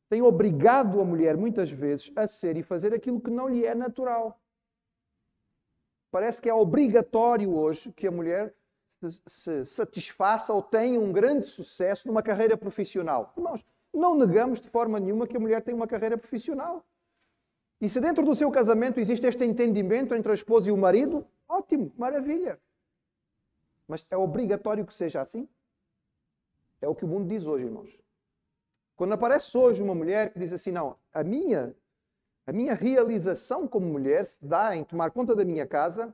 tem 0.09 0.21
obrigado 0.21 1.01
a 1.01 1.05
mulher, 1.05 1.35
muitas 1.35 1.71
vezes, 1.71 2.11
a 2.15 2.27
ser 2.27 2.57
e 2.57 2.63
fazer 2.63 2.93
aquilo 2.93 3.19
que 3.19 3.31
não 3.31 3.49
lhe 3.49 3.65
é 3.65 3.73
natural. 3.73 4.39
Parece 6.11 6.41
que 6.41 6.49
é 6.49 6.53
obrigatório 6.53 7.53
hoje 7.53 7.91
que 7.91 8.07
a 8.07 8.11
mulher 8.11 8.55
se 9.27 9.65
satisfaça 9.65 10.53
ou 10.53 10.61
tenha 10.61 10.99
um 10.99 11.11
grande 11.11 11.45
sucesso 11.45 12.07
numa 12.07 12.23
carreira 12.23 12.55
profissional. 12.55 13.33
Irmãos, 13.35 13.65
não 13.93 14.15
negamos 14.15 14.61
de 14.61 14.69
forma 14.69 14.99
nenhuma 14.99 15.27
que 15.27 15.35
a 15.35 15.39
mulher 15.39 15.61
tem 15.61 15.73
uma 15.73 15.87
carreira 15.87 16.17
profissional. 16.17 16.85
E 17.81 17.89
se 17.89 17.99
dentro 17.99 18.23
do 18.23 18.35
seu 18.35 18.49
casamento 18.51 18.99
existe 18.99 19.27
este 19.27 19.43
entendimento 19.43 20.15
entre 20.15 20.31
a 20.31 20.35
esposa 20.35 20.69
e 20.69 20.71
o 20.71 20.77
marido, 20.77 21.27
ótimo, 21.47 21.91
maravilha. 21.97 22.59
Mas 23.87 24.05
é 24.09 24.15
obrigatório 24.15 24.85
que 24.85 24.93
seja 24.93 25.21
assim? 25.21 25.47
É 26.81 26.87
o 26.87 26.95
que 26.95 27.05
o 27.05 27.07
mundo 27.07 27.27
diz 27.27 27.45
hoje, 27.45 27.65
irmãos. 27.65 27.97
Quando 28.95 29.13
aparece 29.13 29.57
hoje 29.57 29.81
uma 29.81 29.95
mulher 29.95 30.31
que 30.31 30.39
diz 30.39 30.53
assim: 30.53 30.71
não, 30.71 30.97
a 31.13 31.23
minha, 31.23 31.75
a 32.45 32.51
minha 32.51 32.73
realização 32.73 33.67
como 33.67 33.85
mulher 33.87 34.25
se 34.25 34.43
dá 34.43 34.75
em 34.75 34.83
tomar 34.83 35.11
conta 35.11 35.35
da 35.35 35.43
minha 35.43 35.67
casa, 35.67 36.13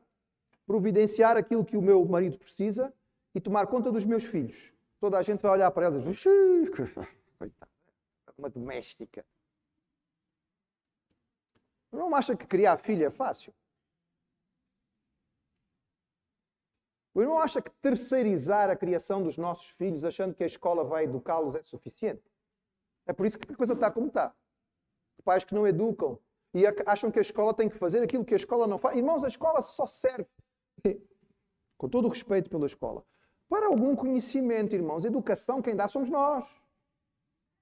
providenciar 0.65 1.37
aquilo 1.37 1.65
que 1.65 1.77
o 1.77 1.81
meu 1.81 2.03
marido 2.05 2.37
precisa 2.37 2.93
e 3.35 3.39
tomar 3.39 3.67
conta 3.67 3.91
dos 3.91 4.05
meus 4.05 4.25
filhos. 4.25 4.73
Toda 4.99 5.17
a 5.17 5.23
gente 5.23 5.41
vai 5.41 5.51
olhar 5.51 5.71
para 5.71 5.85
ela 5.85 5.99
e 5.99 6.01
dizer: 6.01 6.71
coitada, 7.37 7.71
uma 8.37 8.49
doméstica. 8.49 9.25
Não 11.91 12.15
acha 12.15 12.35
que 12.35 12.47
criar 12.47 12.77
filho 12.77 13.05
é 13.05 13.09
fácil? 13.09 13.53
O 17.13 17.21
irmão 17.21 17.39
acha 17.39 17.61
que 17.61 17.69
terceirizar 17.81 18.69
a 18.69 18.75
criação 18.75 19.21
dos 19.21 19.37
nossos 19.37 19.67
filhos, 19.69 20.03
achando 20.03 20.33
que 20.33 20.43
a 20.43 20.47
escola 20.47 20.83
vai 20.83 21.03
educá-los, 21.03 21.55
é 21.55 21.63
suficiente? 21.63 22.23
É 23.05 23.11
por 23.11 23.25
isso 23.25 23.37
que 23.37 23.51
a 23.51 23.55
coisa 23.55 23.73
está 23.73 23.91
como 23.91 24.07
está. 24.07 24.33
Pais 25.23 25.43
que 25.43 25.53
não 25.53 25.67
educam 25.67 26.17
e 26.53 26.63
acham 26.85 27.11
que 27.11 27.19
a 27.19 27.21
escola 27.21 27.53
tem 27.53 27.69
que 27.69 27.77
fazer 27.77 28.01
aquilo 28.01 28.25
que 28.25 28.33
a 28.33 28.37
escola 28.37 28.65
não 28.65 28.77
faz. 28.77 28.97
Irmãos, 28.97 29.23
a 29.23 29.27
escola 29.27 29.61
só 29.61 29.85
serve, 29.85 30.27
com 31.77 31.89
todo 31.89 32.05
o 32.05 32.09
respeito 32.09 32.49
pela 32.49 32.65
escola, 32.65 33.03
para 33.49 33.67
algum 33.67 33.95
conhecimento, 33.95 34.73
irmãos. 34.73 35.03
Educação, 35.03 35.61
quem 35.61 35.75
dá 35.75 35.87
somos 35.87 36.09
nós. 36.09 36.45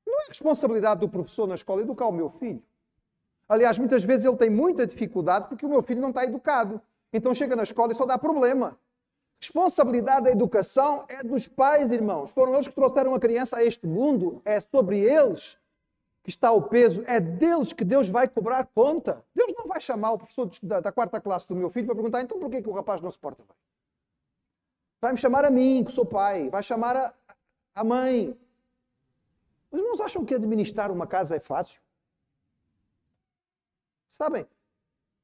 Não 0.05 0.21
é 0.21 0.27
responsabilidade 0.27 1.01
do 1.01 1.09
professor 1.09 1.47
na 1.47 1.55
escola 1.55 1.81
educar 1.81 2.07
o 2.07 2.11
meu 2.11 2.29
filho. 2.29 2.63
Aliás, 3.47 3.79
muitas 3.79 4.03
vezes 4.03 4.25
ele 4.25 4.37
tem 4.37 4.49
muita 4.49 4.85
dificuldade 4.85 5.47
porque 5.49 5.65
o 5.65 5.69
meu 5.69 5.81
filho 5.81 6.01
não 6.01 6.09
está 6.09 6.23
educado. 6.23 6.81
Então 7.11 7.33
chega 7.33 7.55
na 7.55 7.63
escola 7.63 7.91
e 7.91 7.95
só 7.95 8.05
dá 8.05 8.17
problema. 8.17 8.79
Responsabilidade 9.41 10.25
da 10.25 10.31
educação 10.31 11.05
é 11.07 11.23
dos 11.23 11.47
pais, 11.47 11.91
irmãos. 11.91 12.29
Foram 12.31 12.53
eles 12.55 12.67
que 12.67 12.75
trouxeram 12.75 13.15
a 13.15 13.19
criança 13.19 13.57
a 13.57 13.63
este 13.63 13.87
mundo. 13.87 14.41
É 14.43 14.59
sobre 14.59 14.99
eles 14.99 15.57
que 16.23 16.29
está 16.29 16.51
o 16.51 16.61
peso. 16.61 17.03
É 17.07 17.21
deles 17.21 17.71
que 17.71 17.85
Deus 17.85 18.09
vai 18.09 18.27
cobrar 18.27 18.65
conta. 18.65 19.25
Deus 19.33 19.53
não 19.57 19.65
vai 19.65 19.79
chamar 19.79 20.11
o 20.11 20.17
professor 20.17 20.49
da, 20.61 20.81
da 20.81 20.91
quarta 20.91 21.21
classe 21.21 21.47
do 21.47 21.55
meu 21.55 21.69
filho 21.69 21.85
para 21.85 21.95
perguntar 21.95 22.21
então 22.21 22.37
por 22.37 22.49
que, 22.49 22.61
que 22.61 22.69
o 22.69 22.73
rapaz 22.73 22.99
não 22.99 23.09
se 23.09 23.17
porta 23.17 23.41
bem. 23.47 23.55
Vai 25.01 25.13
me 25.13 25.17
chamar 25.17 25.45
a 25.45 25.49
mim, 25.49 25.85
que 25.85 25.91
sou 25.91 26.05
pai. 26.05 26.49
Vai 26.49 26.61
chamar 26.61 26.97
a, 26.97 27.13
a 27.75 27.83
mãe. 27.83 28.37
Os 29.71 29.79
irmãos 29.79 30.01
acham 30.01 30.25
que 30.25 30.35
administrar 30.35 30.91
uma 30.91 31.07
casa 31.07 31.37
é 31.37 31.39
fácil? 31.39 31.79
Sabem, 34.11 34.45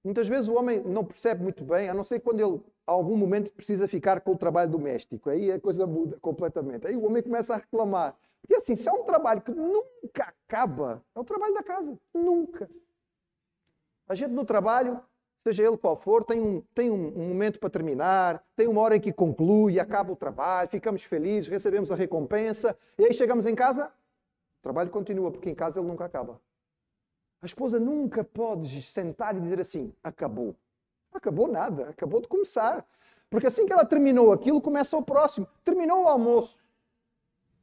muitas 0.05 0.27
vezes 0.27 0.47
o 0.47 0.53
homem 0.53 0.81
não 0.83 1.03
percebe 1.03 1.43
muito 1.43 1.63
bem, 1.63 1.89
a 1.89 1.93
não 1.93 2.03
ser 2.03 2.19
quando 2.19 2.39
ele 2.39 2.61
a 2.87 2.91
algum 2.91 3.17
momento 3.17 3.51
precisa 3.51 3.87
ficar 3.87 4.21
com 4.21 4.33
o 4.33 4.37
trabalho 4.37 4.69
doméstico. 4.69 5.29
Aí 5.29 5.51
a 5.51 5.59
coisa 5.59 5.87
muda 5.87 6.17
completamente. 6.21 6.85
Aí 6.85 6.95
o 6.95 7.03
homem 7.03 7.23
começa 7.23 7.55
a 7.55 7.57
reclamar. 7.57 8.15
Porque 8.41 8.55
assim, 8.55 8.75
se 8.75 8.87
é 8.87 8.91
um 8.91 9.03
trabalho 9.03 9.41
que 9.41 9.51
nunca 9.51 10.33
acaba, 10.47 11.03
é 11.15 11.19
o 11.19 11.23
trabalho 11.23 11.53
da 11.55 11.63
casa. 11.63 11.97
Nunca. 12.13 12.69
A 14.07 14.13
gente 14.13 14.31
no 14.31 14.45
trabalho, 14.45 15.01
seja 15.43 15.63
ele 15.63 15.77
qual 15.77 15.97
for, 15.97 16.23
tem 16.23 16.39
um, 16.39 16.61
tem 16.75 16.91
um, 16.91 17.07
um 17.07 17.27
momento 17.29 17.59
para 17.59 17.71
terminar, 17.71 18.43
tem 18.55 18.67
uma 18.67 18.81
hora 18.81 18.97
em 18.97 19.01
que 19.01 19.11
conclui, 19.11 19.79
acaba 19.79 20.13
o 20.13 20.15
trabalho, 20.15 20.69
ficamos 20.69 21.03
felizes, 21.03 21.49
recebemos 21.49 21.91
a 21.91 21.95
recompensa, 21.95 22.77
e 22.99 23.05
aí 23.05 23.13
chegamos 23.15 23.47
em 23.47 23.55
casa, 23.55 23.87
o 23.87 24.61
trabalho 24.61 24.91
continua, 24.91 25.31
porque 25.31 25.49
em 25.49 25.55
casa 25.55 25.79
ele 25.79 25.87
nunca 25.87 26.05
acaba. 26.05 26.39
A 27.41 27.45
esposa 27.45 27.79
nunca 27.79 28.23
pode 28.23 28.81
sentar 28.81 29.35
e 29.35 29.41
dizer 29.41 29.59
assim: 29.59 29.93
acabou. 30.03 30.55
Acabou 31.13 31.47
nada, 31.47 31.89
acabou 31.89 32.21
de 32.21 32.27
começar. 32.27 32.85
Porque 33.29 33.47
assim 33.47 33.65
que 33.65 33.73
ela 33.73 33.85
terminou 33.85 34.31
aquilo, 34.31 34.61
começa 34.61 34.97
o 34.97 35.03
próximo. 35.03 35.47
Terminou 35.63 36.03
o 36.03 36.07
almoço. 36.07 36.63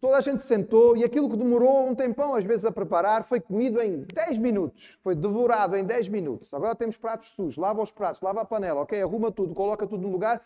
Toda 0.00 0.16
a 0.16 0.20
gente 0.20 0.42
sentou 0.42 0.96
e 0.96 1.04
aquilo 1.04 1.30
que 1.30 1.37
demorou 1.37 1.88
um 1.88 1.94
tempão, 1.94 2.35
às 2.35 2.44
vezes, 2.44 2.64
a 2.64 2.72
preparar, 2.72 3.22
foi 3.22 3.40
comido 3.40 3.80
em 3.80 4.02
10 4.02 4.38
minutos. 4.38 4.98
Foi 5.00 5.14
devorado 5.14 5.76
em 5.76 5.85
10 5.85 6.08
minutos. 6.08 6.52
Agora 6.52 6.74
temos 6.74 6.96
pratos 6.96 7.28
sujos. 7.28 7.56
Lava 7.56 7.80
os 7.80 7.92
pratos, 7.92 8.20
lava 8.20 8.40
a 8.40 8.44
panela, 8.44 8.80
ok? 8.80 9.00
Arruma 9.00 9.30
tudo, 9.30 9.54
coloca 9.54 9.87
tudo 9.87 10.02
no 10.02 10.11
lugar. 10.11 10.44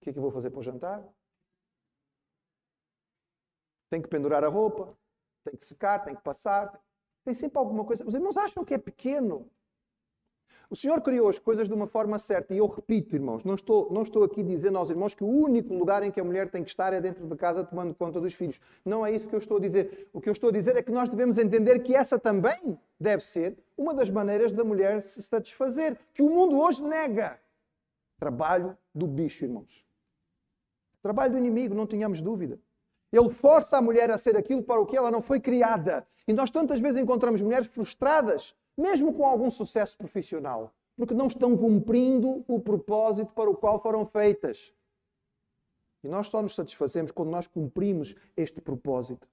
O 0.00 0.04
que 0.04 0.10
é 0.10 0.12
que 0.12 0.18
eu 0.18 0.22
vou 0.22 0.32
fazer 0.32 0.50
para 0.50 0.58
o 0.58 0.62
jantar? 0.62 1.04
Tem 3.90 4.02
que 4.02 4.08
pendurar 4.08 4.42
a 4.42 4.48
roupa, 4.48 4.92
tem 5.44 5.54
que 5.54 5.64
secar, 5.64 6.04
tem 6.04 6.16
que 6.16 6.22
passar. 6.22 6.76
Tem 7.26 7.34
sempre 7.34 7.58
alguma 7.58 7.84
coisa. 7.84 8.06
Os 8.06 8.14
irmãos 8.14 8.36
acham 8.36 8.64
que 8.64 8.72
é 8.72 8.78
pequeno. 8.78 9.50
O 10.70 10.76
Senhor 10.76 11.00
criou 11.00 11.28
as 11.28 11.40
coisas 11.40 11.66
de 11.66 11.74
uma 11.74 11.88
forma 11.88 12.20
certa. 12.20 12.54
E 12.54 12.58
eu 12.58 12.68
repito, 12.68 13.16
irmãos, 13.16 13.42
não 13.42 13.56
estou, 13.56 13.92
não 13.92 14.02
estou 14.02 14.22
aqui 14.22 14.44
dizendo 14.44 14.78
aos 14.78 14.90
irmãos 14.90 15.12
que 15.12 15.24
o 15.24 15.26
único 15.26 15.74
lugar 15.74 16.04
em 16.04 16.12
que 16.12 16.20
a 16.20 16.24
mulher 16.24 16.48
tem 16.48 16.62
que 16.62 16.70
estar 16.70 16.92
é 16.92 17.00
dentro 17.00 17.26
de 17.26 17.34
casa 17.34 17.64
tomando 17.64 17.92
conta 17.96 18.20
dos 18.20 18.32
filhos. 18.32 18.60
Não 18.84 19.04
é 19.04 19.10
isso 19.10 19.26
que 19.26 19.34
eu 19.34 19.40
estou 19.40 19.56
a 19.56 19.60
dizer. 19.60 20.08
O 20.12 20.20
que 20.20 20.28
eu 20.28 20.32
estou 20.32 20.50
a 20.50 20.52
dizer 20.52 20.76
é 20.76 20.82
que 20.82 20.92
nós 20.92 21.08
devemos 21.08 21.36
entender 21.36 21.80
que 21.80 21.96
essa 21.96 22.16
também 22.16 22.78
deve 22.98 23.24
ser 23.24 23.58
uma 23.76 23.92
das 23.92 24.08
maneiras 24.08 24.52
da 24.52 24.62
mulher 24.62 25.02
se 25.02 25.20
satisfazer. 25.20 25.98
Que 26.14 26.22
o 26.22 26.30
mundo 26.30 26.56
hoje 26.60 26.80
nega. 26.80 27.40
Trabalho 28.20 28.78
do 28.94 29.08
bicho, 29.08 29.44
irmãos. 29.44 29.84
Trabalho 31.02 31.32
do 31.32 31.38
inimigo, 31.38 31.74
não 31.74 31.88
tenhamos 31.88 32.22
dúvida. 32.22 32.56
Ele 33.12 33.30
força 33.30 33.78
a 33.78 33.82
mulher 33.82 34.10
a 34.10 34.18
ser 34.18 34.36
aquilo 34.36 34.62
para 34.62 34.80
o 34.80 34.86
que 34.86 34.96
ela 34.96 35.10
não 35.10 35.22
foi 35.22 35.40
criada. 35.40 36.06
E 36.26 36.32
nós 36.32 36.50
tantas 36.50 36.80
vezes 36.80 37.00
encontramos 37.00 37.40
mulheres 37.40 37.66
frustradas 37.66 38.54
mesmo 38.76 39.12
com 39.14 39.24
algum 39.24 39.50
sucesso 39.50 39.96
profissional, 39.96 40.74
porque 40.96 41.14
não 41.14 41.28
estão 41.28 41.56
cumprindo 41.56 42.44
o 42.46 42.60
propósito 42.60 43.32
para 43.32 43.48
o 43.48 43.56
qual 43.56 43.80
foram 43.80 44.04
feitas. 44.04 44.74
E 46.04 46.08
nós 46.08 46.28
só 46.28 46.42
nos 46.42 46.54
satisfazemos 46.54 47.10
quando 47.10 47.30
nós 47.30 47.46
cumprimos 47.46 48.14
este 48.36 48.60
propósito. 48.60 49.26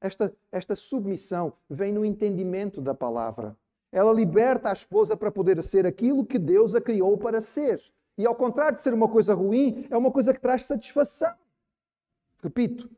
Esta, 0.00 0.34
esta 0.50 0.74
submissão 0.74 1.52
vem 1.68 1.92
no 1.92 2.04
entendimento 2.04 2.80
da 2.80 2.94
palavra. 2.94 3.56
Ela 3.92 4.12
liberta 4.12 4.70
a 4.70 4.72
esposa 4.72 5.16
para 5.16 5.30
poder 5.30 5.62
ser 5.62 5.86
aquilo 5.86 6.24
que 6.24 6.38
Deus 6.38 6.74
a 6.74 6.80
criou 6.80 7.18
para 7.18 7.42
ser. 7.42 7.82
E 8.16 8.26
ao 8.26 8.34
contrário 8.34 8.76
de 8.76 8.82
ser 8.82 8.94
uma 8.94 9.08
coisa 9.08 9.34
ruim, 9.34 9.86
é 9.90 9.96
uma 9.96 10.10
coisa 10.10 10.32
que 10.32 10.40
traz 10.40 10.64
satisfação. 10.64 11.34
Repito, 12.42 12.90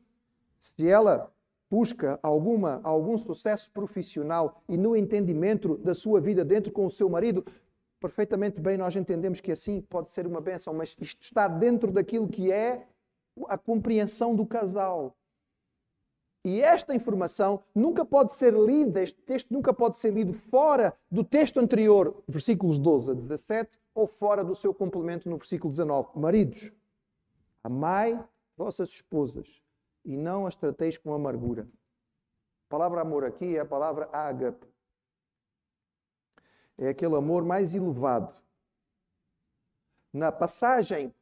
se 0.63 0.87
ela 0.87 1.29
busca 1.69 2.17
alguma, 2.23 2.79
algum 2.85 3.17
sucesso 3.17 3.69
profissional 3.71 4.63
e 4.69 4.77
no 4.77 4.95
entendimento 4.95 5.75
da 5.75 5.93
sua 5.93 6.21
vida 6.21 6.45
dentro 6.45 6.71
com 6.71 6.85
o 6.85 6.89
seu 6.89 7.09
marido, 7.09 7.45
perfeitamente 7.99 8.61
bem, 8.61 8.77
nós 8.77 8.95
entendemos 8.95 9.41
que 9.41 9.51
assim 9.51 9.81
pode 9.81 10.09
ser 10.09 10.25
uma 10.25 10.39
bênção, 10.39 10.73
mas 10.73 10.95
isto 11.01 11.21
está 11.21 11.49
dentro 11.49 11.91
daquilo 11.91 12.29
que 12.29 12.49
é 12.49 12.87
a 13.49 13.57
compreensão 13.57 14.33
do 14.33 14.45
casal. 14.45 15.13
E 16.45 16.61
esta 16.61 16.95
informação 16.95 17.61
nunca 17.75 18.05
pode 18.05 18.31
ser 18.31 18.53
lida, 18.53 19.03
este 19.03 19.21
texto 19.21 19.53
nunca 19.53 19.73
pode 19.73 19.97
ser 19.97 20.13
lido 20.13 20.31
fora 20.31 20.95
do 21.11 21.25
texto 21.25 21.59
anterior, 21.59 22.23
versículos 22.25 22.77
12 22.79 23.11
a 23.11 23.13
17, 23.13 23.77
ou 23.93 24.07
fora 24.07 24.45
do 24.45 24.55
seu 24.55 24.73
complemento 24.73 25.29
no 25.29 25.35
versículo 25.35 25.71
19. 25.71 26.17
Maridos, 26.17 26.71
amai 27.65 28.17
vossas 28.55 28.87
esposas 28.89 29.62
e 30.03 30.15
não 30.17 30.45
as 30.45 30.55
trateis 30.55 30.97
com 30.97 31.13
amargura. 31.13 31.67
A 32.67 32.69
palavra 32.69 33.01
amor 33.01 33.23
aqui 33.23 33.55
é 33.55 33.59
a 33.59 33.65
palavra 33.65 34.09
ágape. 34.11 34.67
É 36.77 36.89
aquele 36.89 37.15
amor 37.15 37.43
mais 37.43 37.75
elevado. 37.75 38.33
Na 40.11 40.31
passagem 40.31 41.13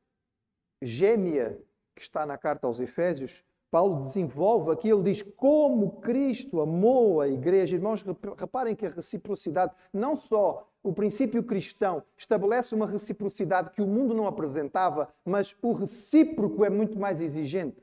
gêmea 0.82 1.62
que 1.96 2.02
está 2.02 2.26
na 2.26 2.38
carta 2.38 2.67
aos 2.67 2.80
Efésios, 2.80 3.44
Paulo 3.70 4.02
desenvolve 4.02 4.72
aqui, 4.72 4.89
ele 4.89 5.04
diz 5.04 5.22
como 5.22 6.02
Cristo 6.02 6.60
amou 6.60 7.22
a 7.22 7.30
igreja. 7.30 7.76
Irmãos, 7.76 8.04
reparem 8.38 8.76
que 8.76 8.86
a 8.86 8.89
reciprocidade, 8.89 9.74
não 9.94 10.17
só 10.17 10.70
o 10.84 10.91
princípio 10.91 11.41
cristão 11.41 12.04
estabelece 12.17 12.76
uma 12.76 12.86
reciprocidade 12.86 13.70
que 13.70 13.82
o 13.82 13.88
mundo 13.88 14.13
não 14.13 14.28
apresentava, 14.28 15.13
mas 15.24 15.56
o 15.62 15.72
recíproco 15.72 16.65
é 16.65 16.70
muito 16.70 17.00
mais 17.00 17.22
exigente. 17.22 17.82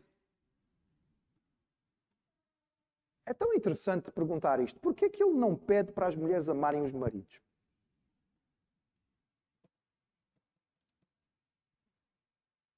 É 3.29 3.35
tão 3.35 3.53
interessante 3.53 4.11
perguntar 4.11 4.59
isto. 4.59 4.81
Por 4.81 4.95
que 4.95 5.05
é 5.05 5.11
que 5.11 5.23
ele 5.23 5.35
não 5.35 5.55
pede 5.55 5.93
para 5.93 6.09
as 6.09 6.17
mulheres 6.17 6.49
amarem 6.49 6.81
os 6.81 6.95
maridos? 6.95 7.43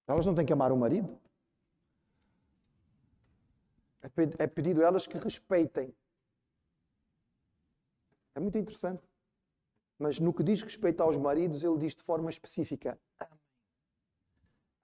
Elas 0.08 0.26
não 0.26 0.34
têm 0.34 0.44
que 0.44 0.52
amar 0.52 0.72
o 0.72 0.76
marido? 0.76 1.16
É, 4.02 4.42
é 4.42 4.46
pedido 4.48 4.82
a 4.82 4.86
elas 4.86 5.06
que 5.06 5.16
respeitem. 5.16 5.94
É 8.34 8.40
muito 8.40 8.58
interessante. 8.58 9.08
Mas 10.00 10.18
no 10.18 10.34
que 10.34 10.42
diz 10.42 10.62
respeito 10.62 11.00
aos 11.00 11.16
maridos, 11.16 11.62
ele 11.62 11.78
diz 11.78 11.94
de 11.94 12.02
forma 12.02 12.28
específica: 12.28 12.98
Amém. 13.20 13.38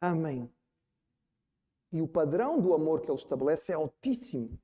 Amém. 0.01 0.55
E 1.91 2.01
o 2.01 2.07
padrão 2.07 2.61
do 2.61 2.73
amor 2.73 3.01
que 3.01 3.11
ele 3.11 3.19
estabelece 3.19 3.73
é 3.73 3.75
altíssimo. 3.75 4.57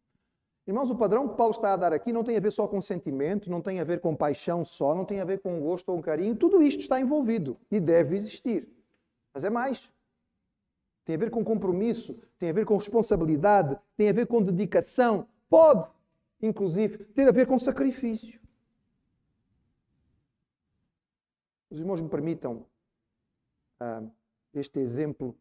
Irmãos, 0.66 0.90
o 0.90 0.96
padrão 0.96 1.29
que 1.29 1.37
Paulo 1.37 1.51
está 1.51 1.72
a 1.72 1.77
dar 1.77 1.92
aqui 1.92 2.12
não 2.12 2.22
tem 2.22 2.37
a 2.37 2.40
ver 2.40 2.53
só 2.53 2.68
com 2.68 2.81
sentimento, 2.81 3.51
não 3.51 3.61
tem 3.61 3.81
a 3.81 3.85
ver 3.85 4.01
com 4.01 4.14
paixão 4.14 4.64
só, 4.64 4.94
não 4.94 5.05
tem 5.05 5.20
a 5.20 5.25
ver 5.25 5.40
com 5.40 5.61
gosto 5.61 5.90
ou 5.90 6.01
carinho. 6.01 6.37
Tudo 6.37 6.62
isto 6.62 6.81
está 6.81 7.01
envolvido 7.01 7.57
e 7.70 7.81
deve 7.81 8.16
existir. 8.16 8.68
Mas 9.35 9.44
é 9.44 9.51
mais 9.51 9.90
tem 11.05 11.16
a 11.16 11.18
ver 11.18 11.31
com 11.31 11.44
compromisso, 11.44 12.18
tem 12.38 12.51
a 12.51 12.53
ver 12.53 12.64
com 12.64 12.77
responsabilidade, 12.77 13.79
tem 13.96 14.09
a 14.09 14.12
ver 14.12 14.27
com 14.27 14.42
dedicação, 14.42 15.27
pode, 15.48 15.90
inclusive, 16.40 17.05
ter 17.07 17.27
a 17.29 17.33
ver 17.33 17.46
com 17.46 17.59
sacrifício. 17.59 18.40
Os 21.70 21.81
irmãos 21.81 22.01
me 22.01 22.09
permitam 22.09 22.64
uh, 23.81 24.11
este 24.55 24.79
exemplo, 24.79 25.35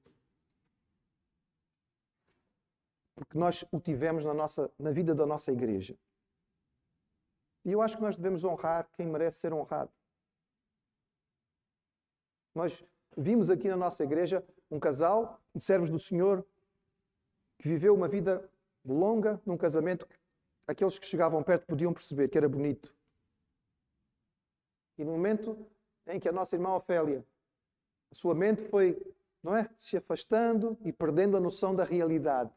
porque 3.22 3.38
nós 3.38 3.64
o 3.72 3.80
tivemos 3.80 4.26
na, 4.26 4.34
nossa, 4.34 4.72
na 4.80 4.90
vida 4.90 5.14
da 5.14 5.28
nossa 5.28 5.52
igreja. 5.52 5.96
E 7.64 7.72
eu 7.72 7.80
acho 7.80 7.96
que 7.96 8.02
nós 8.02 8.16
devemos 8.16 8.44
honrar 8.44 8.90
quem 8.94 9.06
merece 9.06 9.38
ser 9.38 9.54
honrado. 9.54 9.92
Nós 12.56 12.84
vimos 13.16 13.52
aqui 13.52 13.70
na 13.70 13.78
nossa 13.78 14.04
igreja 14.04 14.44
um 14.72 14.80
casal 14.80 15.40
de 15.54 15.62
servos 15.62 15.92
do 15.92 16.00
Senhor 16.00 16.44
que 17.60 17.70
viveu 17.70 17.94
uma 17.94 18.08
vida 18.08 18.50
longa 18.84 19.40
num 19.46 19.56
casamento 19.56 20.08
que 20.08 20.16
aqueles 20.68 20.98
que 20.98 21.06
chegavam 21.06 21.44
perto 21.44 21.68
podiam 21.68 21.94
perceber 21.94 22.28
que 22.28 22.40
era 22.40 22.50
bonito. 22.50 22.92
E 24.98 25.04
no 25.04 25.12
momento 25.12 25.64
em 26.08 26.20
que 26.20 26.28
a 26.28 26.32
nossa 26.32 26.56
irmã 26.56 26.74
Ofélia, 26.74 27.24
a 28.12 28.16
sua 28.16 28.34
mente 28.34 28.64
foi, 28.64 29.00
não 29.44 29.56
é, 29.56 29.70
se 29.78 29.96
afastando 29.96 30.76
e 30.84 30.92
perdendo 30.92 31.38
a 31.38 31.40
noção 31.40 31.76
da 31.76 31.84
realidade. 31.84 32.52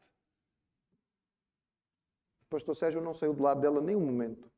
O 2.47 2.49
pastor 2.49 2.75
Sérgio 2.75 3.01
não 3.01 3.13
saiu 3.13 3.33
do 3.33 3.43
lado 3.43 3.61
dela 3.61 3.81
nenhum 3.81 4.01
momento. 4.01 4.49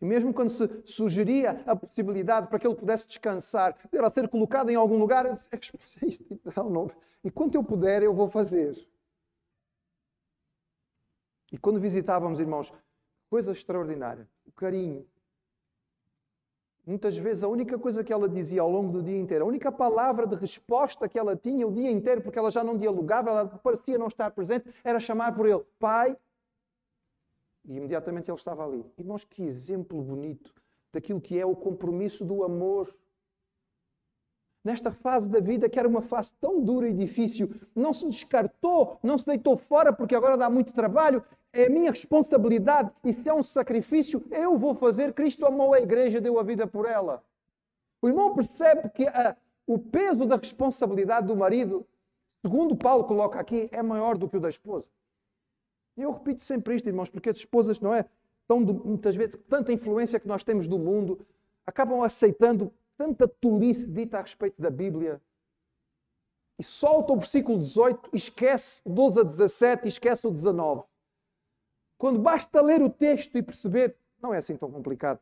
E 0.00 0.04
mesmo 0.04 0.34
quando 0.34 0.50
se 0.50 0.68
sugeria 0.84 1.62
a 1.64 1.76
possibilidade 1.76 2.48
para 2.48 2.58
que 2.58 2.66
ele 2.66 2.74
pudesse 2.74 3.06
descansar, 3.06 3.78
de 3.90 3.96
ela 3.96 4.10
ser 4.10 4.28
colocada 4.28 4.72
em 4.72 4.74
algum 4.74 4.98
lugar, 4.98 5.26
eu 5.26 5.34
disse, 5.34 5.48
é 5.52 6.06
isto, 6.06 6.40
não. 6.68 6.90
enquanto 7.22 7.54
eu 7.54 7.62
puder, 7.62 8.02
eu 8.02 8.12
vou 8.12 8.28
fazer. 8.28 8.76
E 11.52 11.58
quando 11.58 11.78
visitávamos, 11.78 12.40
irmãos, 12.40 12.72
coisa 13.30 13.52
extraordinária, 13.52 14.28
o 14.44 14.50
carinho. 14.50 15.06
Muitas 16.84 17.16
vezes 17.16 17.44
a 17.44 17.48
única 17.48 17.78
coisa 17.78 18.02
que 18.02 18.12
ela 18.12 18.28
dizia 18.28 18.60
ao 18.60 18.70
longo 18.70 18.90
do 18.92 19.02
dia 19.02 19.16
inteiro, 19.16 19.44
a 19.44 19.48
única 19.48 19.70
palavra 19.70 20.26
de 20.26 20.34
resposta 20.34 21.08
que 21.08 21.18
ela 21.18 21.36
tinha 21.36 21.66
o 21.66 21.72
dia 21.72 21.90
inteiro, 21.90 22.20
porque 22.20 22.38
ela 22.38 22.50
já 22.50 22.64
não 22.64 22.76
dialogava, 22.76 23.30
ela 23.30 23.46
parecia 23.46 23.96
não 23.96 24.08
estar 24.08 24.30
presente, 24.32 24.68
era 24.82 24.98
chamar 24.98 25.34
por 25.34 25.46
ele, 25.46 25.62
pai, 25.78 26.16
e 27.64 27.76
imediatamente 27.76 28.30
ele 28.30 28.36
estava 28.36 28.64
ali. 28.64 28.84
Irmãos, 28.98 29.24
que 29.24 29.44
exemplo 29.44 30.02
bonito 30.02 30.52
daquilo 30.92 31.20
que 31.20 31.38
é 31.38 31.46
o 31.46 31.54
compromisso 31.54 32.24
do 32.24 32.42
amor. 32.42 32.92
Nesta 34.64 34.92
fase 34.92 35.28
da 35.28 35.40
vida, 35.40 35.68
que 35.68 35.78
era 35.78 35.88
uma 35.88 36.02
fase 36.02 36.32
tão 36.40 36.60
dura 36.60 36.88
e 36.88 36.92
difícil, 36.92 37.50
não 37.74 37.92
se 37.92 38.06
descartou, 38.06 38.98
não 39.02 39.18
se 39.18 39.26
deitou 39.26 39.56
fora 39.56 39.92
porque 39.92 40.14
agora 40.14 40.36
dá 40.36 40.48
muito 40.48 40.72
trabalho, 40.72 41.24
é 41.52 41.66
a 41.66 41.70
minha 41.70 41.90
responsabilidade 41.90 42.90
e 43.04 43.12
se 43.12 43.28
é 43.28 43.34
um 43.34 43.42
sacrifício, 43.42 44.22
eu 44.30 44.56
vou 44.56 44.74
fazer. 44.74 45.12
Cristo 45.12 45.44
amou 45.44 45.74
a 45.74 45.80
igreja, 45.80 46.20
deu 46.20 46.38
a 46.38 46.42
vida 46.42 46.66
por 46.66 46.86
ela. 46.86 47.22
O 48.00 48.08
irmão 48.08 48.34
percebe 48.34 48.88
que 48.90 49.06
a, 49.06 49.36
o 49.66 49.78
peso 49.78 50.24
da 50.24 50.36
responsabilidade 50.36 51.26
do 51.26 51.36
marido, 51.36 51.86
segundo 52.40 52.76
Paulo 52.76 53.04
coloca 53.04 53.38
aqui, 53.38 53.68
é 53.72 53.82
maior 53.82 54.16
do 54.16 54.28
que 54.28 54.36
o 54.36 54.40
da 54.40 54.48
esposa. 54.48 54.88
E 55.96 56.02
eu 56.02 56.12
repito 56.12 56.42
sempre 56.42 56.74
isto, 56.74 56.88
irmãos, 56.88 57.10
porque 57.10 57.30
as 57.30 57.36
esposas, 57.36 57.80
não 57.80 57.94
é? 57.94 58.06
Tão 58.48 58.60
muitas 58.60 59.14
vezes, 59.14 59.38
tanta 59.48 59.72
influência 59.72 60.18
que 60.18 60.26
nós 60.26 60.42
temos 60.42 60.66
do 60.66 60.78
mundo, 60.78 61.20
acabam 61.66 62.02
aceitando 62.02 62.72
tanta 63.02 63.26
tolice 63.26 63.84
dita 63.84 64.18
a 64.18 64.20
respeito 64.20 64.62
da 64.62 64.70
Bíblia. 64.70 65.20
E 66.56 66.62
solta 66.62 67.12
o 67.12 67.16
versículo 67.16 67.58
18 67.58 68.10
e 68.12 68.16
esquece 68.16 68.80
o 68.84 68.90
12 68.90 69.20
a 69.20 69.22
17 69.24 69.84
e 69.84 69.88
esquece 69.88 70.24
o 70.24 70.30
19. 70.30 70.84
Quando 71.98 72.20
basta 72.20 72.62
ler 72.62 72.80
o 72.80 72.88
texto 72.88 73.36
e 73.36 73.42
perceber, 73.42 73.96
não 74.20 74.32
é 74.32 74.36
assim 74.36 74.56
tão 74.56 74.70
complicado. 74.70 75.18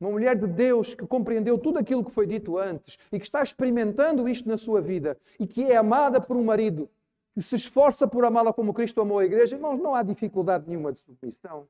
Uma 0.00 0.10
mulher 0.10 0.36
de 0.36 0.46
Deus 0.48 0.94
que 0.94 1.06
compreendeu 1.06 1.56
tudo 1.56 1.78
aquilo 1.78 2.04
que 2.04 2.10
foi 2.10 2.26
dito 2.26 2.58
antes 2.58 2.98
e 3.12 3.18
que 3.18 3.24
está 3.24 3.42
experimentando 3.42 4.28
isto 4.28 4.48
na 4.48 4.58
sua 4.58 4.80
vida 4.80 5.16
e 5.38 5.46
que 5.46 5.64
é 5.64 5.76
amada 5.76 6.20
por 6.20 6.36
um 6.36 6.44
marido 6.44 6.90
que 7.32 7.40
se 7.40 7.54
esforça 7.54 8.08
por 8.08 8.24
amá-la 8.24 8.52
como 8.52 8.74
Cristo 8.74 9.00
amou 9.00 9.20
a 9.20 9.24
igreja, 9.24 9.54
irmãos, 9.54 9.78
não 9.78 9.94
há 9.94 10.02
dificuldade 10.02 10.66
nenhuma 10.66 10.92
de 10.92 10.98
submissão. 10.98 11.68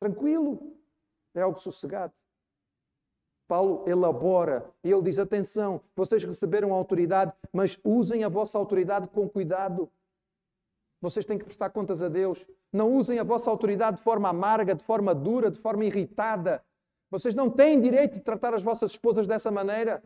Tranquilo, 0.00 0.74
é 1.34 1.42
algo 1.42 1.60
sossegado. 1.60 2.12
Paulo 3.48 3.84
elabora 3.86 4.64
e 4.82 4.90
ele 4.90 5.02
diz: 5.02 5.18
atenção, 5.18 5.80
vocês 5.94 6.22
receberam 6.24 6.72
autoridade, 6.72 7.32
mas 7.52 7.78
usem 7.84 8.24
a 8.24 8.28
vossa 8.28 8.56
autoridade 8.58 9.08
com 9.08 9.28
cuidado. 9.28 9.90
Vocês 11.00 11.26
têm 11.26 11.38
que 11.38 11.44
prestar 11.44 11.70
contas 11.70 12.02
a 12.02 12.08
Deus. 12.08 12.46
Não 12.72 12.92
usem 12.92 13.18
a 13.18 13.24
vossa 13.24 13.50
autoridade 13.50 13.96
de 13.98 14.02
forma 14.02 14.28
amarga, 14.28 14.74
de 14.74 14.84
forma 14.84 15.14
dura, 15.14 15.50
de 15.50 15.58
forma 15.58 15.84
irritada. 15.84 16.62
Vocês 17.10 17.34
não 17.34 17.50
têm 17.50 17.80
direito 17.80 18.14
de 18.14 18.20
tratar 18.20 18.54
as 18.54 18.62
vossas 18.62 18.92
esposas 18.92 19.26
dessa 19.26 19.50
maneira 19.50 20.02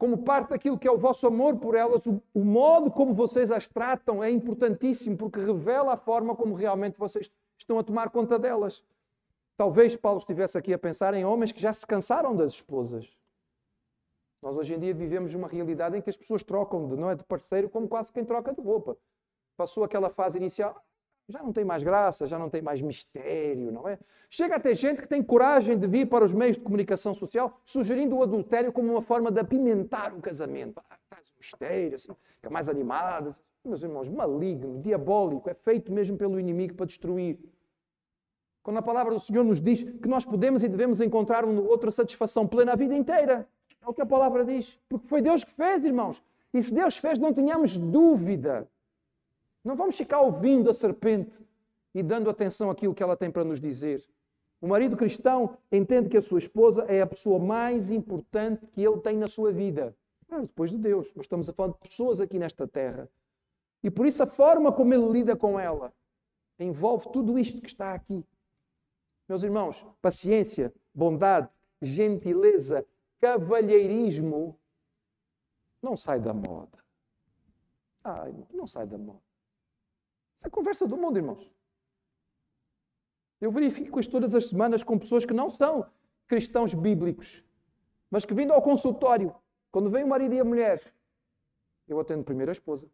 como 0.00 0.16
parte 0.16 0.48
daquilo 0.48 0.78
que 0.78 0.88
é 0.88 0.90
o 0.90 0.96
vosso 0.96 1.26
amor 1.26 1.58
por 1.58 1.74
elas, 1.74 2.06
o, 2.06 2.22
o, 2.32 2.42
modo 2.42 2.90
como 2.90 3.12
vocês 3.12 3.52
as 3.52 3.68
tratam 3.68 4.24
é 4.24 4.30
importantíssimo 4.30 5.14
porque 5.14 5.38
revela 5.38 5.92
a 5.92 5.96
forma 5.98 6.34
como 6.34 6.54
realmente 6.54 6.98
vocês 6.98 7.30
estão 7.58 7.78
a 7.78 7.82
tomar 7.84 8.08
conta 8.08 8.38
delas. 8.38 8.82
Talvez 9.60 9.94
Paulo 9.94 10.16
estivesse 10.16 10.56
aqui 10.56 10.72
a 10.72 10.78
pensar 10.78 11.12
em 11.12 11.22
homens 11.22 11.52
que 11.52 11.60
já 11.60 11.70
se 11.70 11.86
cansaram 11.86 12.34
das 12.34 12.54
esposas. 12.54 13.14
Nós 14.40 14.56
hoje 14.56 14.74
em 14.74 14.78
dia 14.78 14.94
vivemos 14.94 15.34
uma 15.34 15.46
realidade 15.46 15.98
em 15.98 16.00
que 16.00 16.08
as 16.08 16.16
pessoas 16.16 16.42
trocam 16.42 16.88
de, 16.88 16.96
não 16.96 17.10
é, 17.10 17.14
de 17.14 17.22
parceiro 17.22 17.68
como 17.68 17.86
quase 17.86 18.10
quem 18.10 18.24
troca 18.24 18.54
de 18.54 18.60
roupa. 18.62 18.96
Passou 19.58 19.84
aquela 19.84 20.08
fase 20.08 20.38
inicial, 20.38 20.82
já 21.28 21.42
não 21.42 21.52
tem 21.52 21.62
mais 21.62 21.82
graça, 21.82 22.26
já 22.26 22.38
não 22.38 22.48
tem 22.48 22.62
mais 22.62 22.80
mistério, 22.80 23.70
não 23.70 23.86
é? 23.86 23.98
Chega 24.30 24.56
a 24.56 24.58
ter 24.58 24.74
gente 24.74 25.02
que 25.02 25.06
tem 25.06 25.22
coragem 25.22 25.78
de 25.78 25.86
vir 25.86 26.08
para 26.08 26.24
os 26.24 26.32
meios 26.32 26.56
de 26.56 26.64
comunicação 26.64 27.12
social 27.12 27.60
sugerindo 27.66 28.16
o 28.16 28.22
adultério 28.22 28.72
como 28.72 28.90
uma 28.90 29.02
forma 29.02 29.30
de 29.30 29.40
apimentar 29.40 30.14
o 30.14 30.22
casamento. 30.22 30.80
Ah, 30.88 30.96
traz 31.10 31.28
um 31.28 31.36
mistério, 31.36 31.96
assim, 31.96 32.16
fica 32.36 32.48
mais 32.48 32.66
animado. 32.66 33.34
Meus 33.62 33.82
irmãos, 33.82 34.08
maligno, 34.08 34.80
diabólico, 34.80 35.50
é 35.50 35.54
feito 35.54 35.92
mesmo 35.92 36.16
pelo 36.16 36.40
inimigo 36.40 36.72
para 36.72 36.86
destruir. 36.86 37.38
Quando 38.62 38.78
a 38.78 38.82
palavra 38.82 39.14
do 39.14 39.20
Senhor 39.20 39.44
nos 39.44 39.60
diz 39.60 39.82
que 39.82 40.08
nós 40.08 40.24
podemos 40.24 40.62
e 40.62 40.68
devemos 40.68 41.00
encontrar 41.00 41.44
um 41.44 41.52
no 41.52 41.64
outro 41.64 41.90
satisfação 41.90 42.46
plena 42.46 42.72
a 42.72 42.76
vida 42.76 42.94
inteira. 42.94 43.48
É 43.82 43.88
o 43.88 43.94
que 43.94 44.02
a 44.02 44.06
palavra 44.06 44.44
diz. 44.44 44.78
Porque 44.88 45.08
foi 45.08 45.22
Deus 45.22 45.42
que 45.42 45.52
fez, 45.52 45.84
irmãos. 45.84 46.22
E 46.52 46.62
se 46.62 46.72
Deus 46.72 46.96
fez, 46.96 47.18
não 47.18 47.32
tenhamos 47.32 47.76
dúvida. 47.76 48.68
Não 49.64 49.74
vamos 49.74 49.96
ficar 49.96 50.20
ouvindo 50.20 50.68
a 50.68 50.74
serpente 50.74 51.40
e 51.94 52.02
dando 52.02 52.28
atenção 52.28 52.70
àquilo 52.70 52.94
que 52.94 53.02
ela 53.02 53.16
tem 53.16 53.30
para 53.30 53.44
nos 53.44 53.60
dizer. 53.60 54.04
O 54.60 54.68
marido 54.68 54.96
cristão 54.96 55.56
entende 55.72 56.10
que 56.10 56.16
a 56.18 56.22
sua 56.22 56.38
esposa 56.38 56.84
é 56.86 57.00
a 57.00 57.06
pessoa 57.06 57.38
mais 57.38 57.90
importante 57.90 58.66
que 58.66 58.82
ele 58.82 58.98
tem 58.98 59.16
na 59.16 59.26
sua 59.26 59.50
vida. 59.50 59.96
Claro, 60.28 60.42
depois 60.42 60.70
de 60.70 60.76
Deus. 60.76 61.10
Mas 61.16 61.24
estamos 61.24 61.48
a 61.48 61.52
falar 61.52 61.72
de 61.72 61.78
pessoas 61.78 62.20
aqui 62.20 62.38
nesta 62.38 62.68
terra. 62.68 63.08
E 63.82 63.90
por 63.90 64.04
isso 64.06 64.22
a 64.22 64.26
forma 64.26 64.70
como 64.70 64.92
ele 64.92 65.10
lida 65.10 65.34
com 65.34 65.58
ela 65.58 65.92
envolve 66.58 67.10
tudo 67.10 67.38
isto 67.38 67.60
que 67.60 67.68
está 67.68 67.94
aqui. 67.94 68.22
Meus 69.30 69.44
irmãos, 69.44 69.86
paciência, 70.02 70.74
bondade, 70.92 71.48
gentileza, 71.80 72.84
cavalheirismo 73.20 74.58
não 75.80 75.96
sai 75.96 76.18
da 76.18 76.34
moda. 76.34 76.84
Ai, 78.02 78.34
não 78.52 78.66
sai 78.66 78.88
da 78.88 78.98
moda. 78.98 79.22
Isso 80.36 80.48
é 80.48 80.50
conversa 80.50 80.84
do 80.84 80.96
mundo, 80.96 81.16
irmãos. 81.16 81.48
Eu 83.40 83.52
verifico 83.52 84.00
isto 84.00 84.10
todas 84.10 84.34
as 84.34 84.46
semanas 84.46 84.82
com 84.82 84.98
pessoas 84.98 85.24
que 85.24 85.32
não 85.32 85.48
são 85.48 85.88
cristãos 86.26 86.74
bíblicos, 86.74 87.44
mas 88.10 88.24
que 88.24 88.34
vindo 88.34 88.52
ao 88.52 88.60
consultório, 88.60 89.32
quando 89.70 89.90
vem 89.90 90.02
o 90.02 90.08
marido 90.08 90.34
e 90.34 90.40
a 90.40 90.44
mulher, 90.44 90.92
eu 91.86 92.00
atendo 92.00 92.24
primeiro 92.24 92.50
a 92.50 92.52
esposa. 92.52 92.90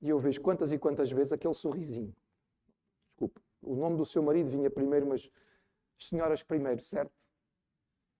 E 0.00 0.08
eu 0.08 0.18
vejo 0.18 0.40
quantas 0.40 0.72
e 0.72 0.78
quantas 0.78 1.12
vezes 1.12 1.34
aquele 1.34 1.52
sorrisinho. 1.52 2.16
O 3.62 3.74
nome 3.76 3.96
do 3.96 4.04
seu 4.04 4.22
marido 4.22 4.50
vinha 4.50 4.70
primeiro, 4.70 5.06
mas 5.06 5.30
senhoras 5.98 6.42
primeiro, 6.42 6.82
certo? 6.82 7.12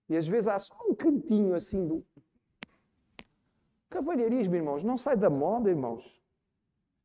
E 0.09 0.15
às 0.15 0.27
vezes 0.27 0.47
há 0.47 0.57
só 0.57 0.75
um 0.87 0.95
cantinho 0.95 1.53
assim 1.53 1.85
do. 1.85 2.05
Cavalheirismo, 3.89 4.55
irmãos, 4.55 4.83
não 4.83 4.97
sai 4.97 5.15
da 5.15 5.29
moda, 5.29 5.69
irmãos. 5.69 6.21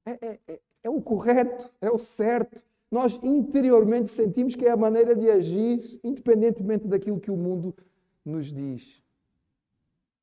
É, 0.07 0.27
é, 0.27 0.41
é, 0.49 0.61
é 0.85 0.91
o 0.91 1.03
correto, 1.03 1.71
é 1.81 1.91
o 1.91 1.99
certo 1.99 2.63
nós 2.91 3.23
interiormente 3.23 4.11
sentimos 4.11 4.55
que 4.55 4.67
é 4.67 4.71
a 4.71 4.77
maneira 4.77 5.15
de 5.15 5.29
agir, 5.31 6.01
independentemente 6.03 6.87
daquilo 6.87 7.21
que 7.21 7.31
o 7.31 7.37
mundo 7.37 7.75
nos 8.25 8.53
diz. 8.53 9.03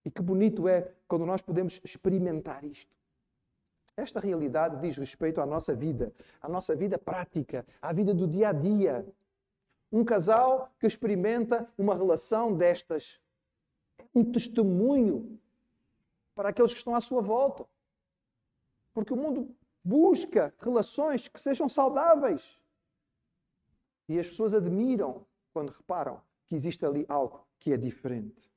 E 0.03 0.09
que 0.09 0.21
bonito 0.21 0.67
é 0.67 0.91
quando 1.07 1.25
nós 1.25 1.41
podemos 1.41 1.79
experimentar 1.83 2.63
isto. 2.63 2.94
Esta 3.97 4.19
realidade 4.19 4.81
diz 4.81 4.97
respeito 4.97 5.39
à 5.39 5.45
nossa 5.45 5.73
vida, 5.73 6.13
à 6.41 6.49
nossa 6.49 6.75
vida 6.75 6.97
prática, 6.97 7.65
à 7.81 7.93
vida 7.93 8.13
do 8.13 8.27
dia 8.27 8.49
a 8.49 8.53
dia. 8.53 9.07
Um 9.91 10.03
casal 10.03 10.69
que 10.79 10.85
experimenta 10.85 11.71
uma 11.77 11.95
relação 11.95 12.53
destas 12.53 13.21
é 13.97 14.03
um 14.13 14.29
testemunho 14.29 15.39
para 16.33 16.49
aqueles 16.49 16.73
que 16.73 16.79
estão 16.79 16.93
à 16.93 16.99
sua 16.99 17.21
volta. 17.21 17.65
Porque 18.93 19.13
o 19.13 19.17
mundo 19.17 19.55
busca 19.81 20.53
relações 20.59 21.29
que 21.29 21.39
sejam 21.39 21.69
saudáveis. 21.69 22.59
E 24.09 24.19
as 24.19 24.27
pessoas 24.27 24.53
admiram 24.53 25.25
quando 25.53 25.69
reparam 25.69 26.21
que 26.45 26.55
existe 26.55 26.85
ali 26.85 27.05
algo 27.07 27.47
que 27.59 27.71
é 27.71 27.77
diferente. 27.77 28.51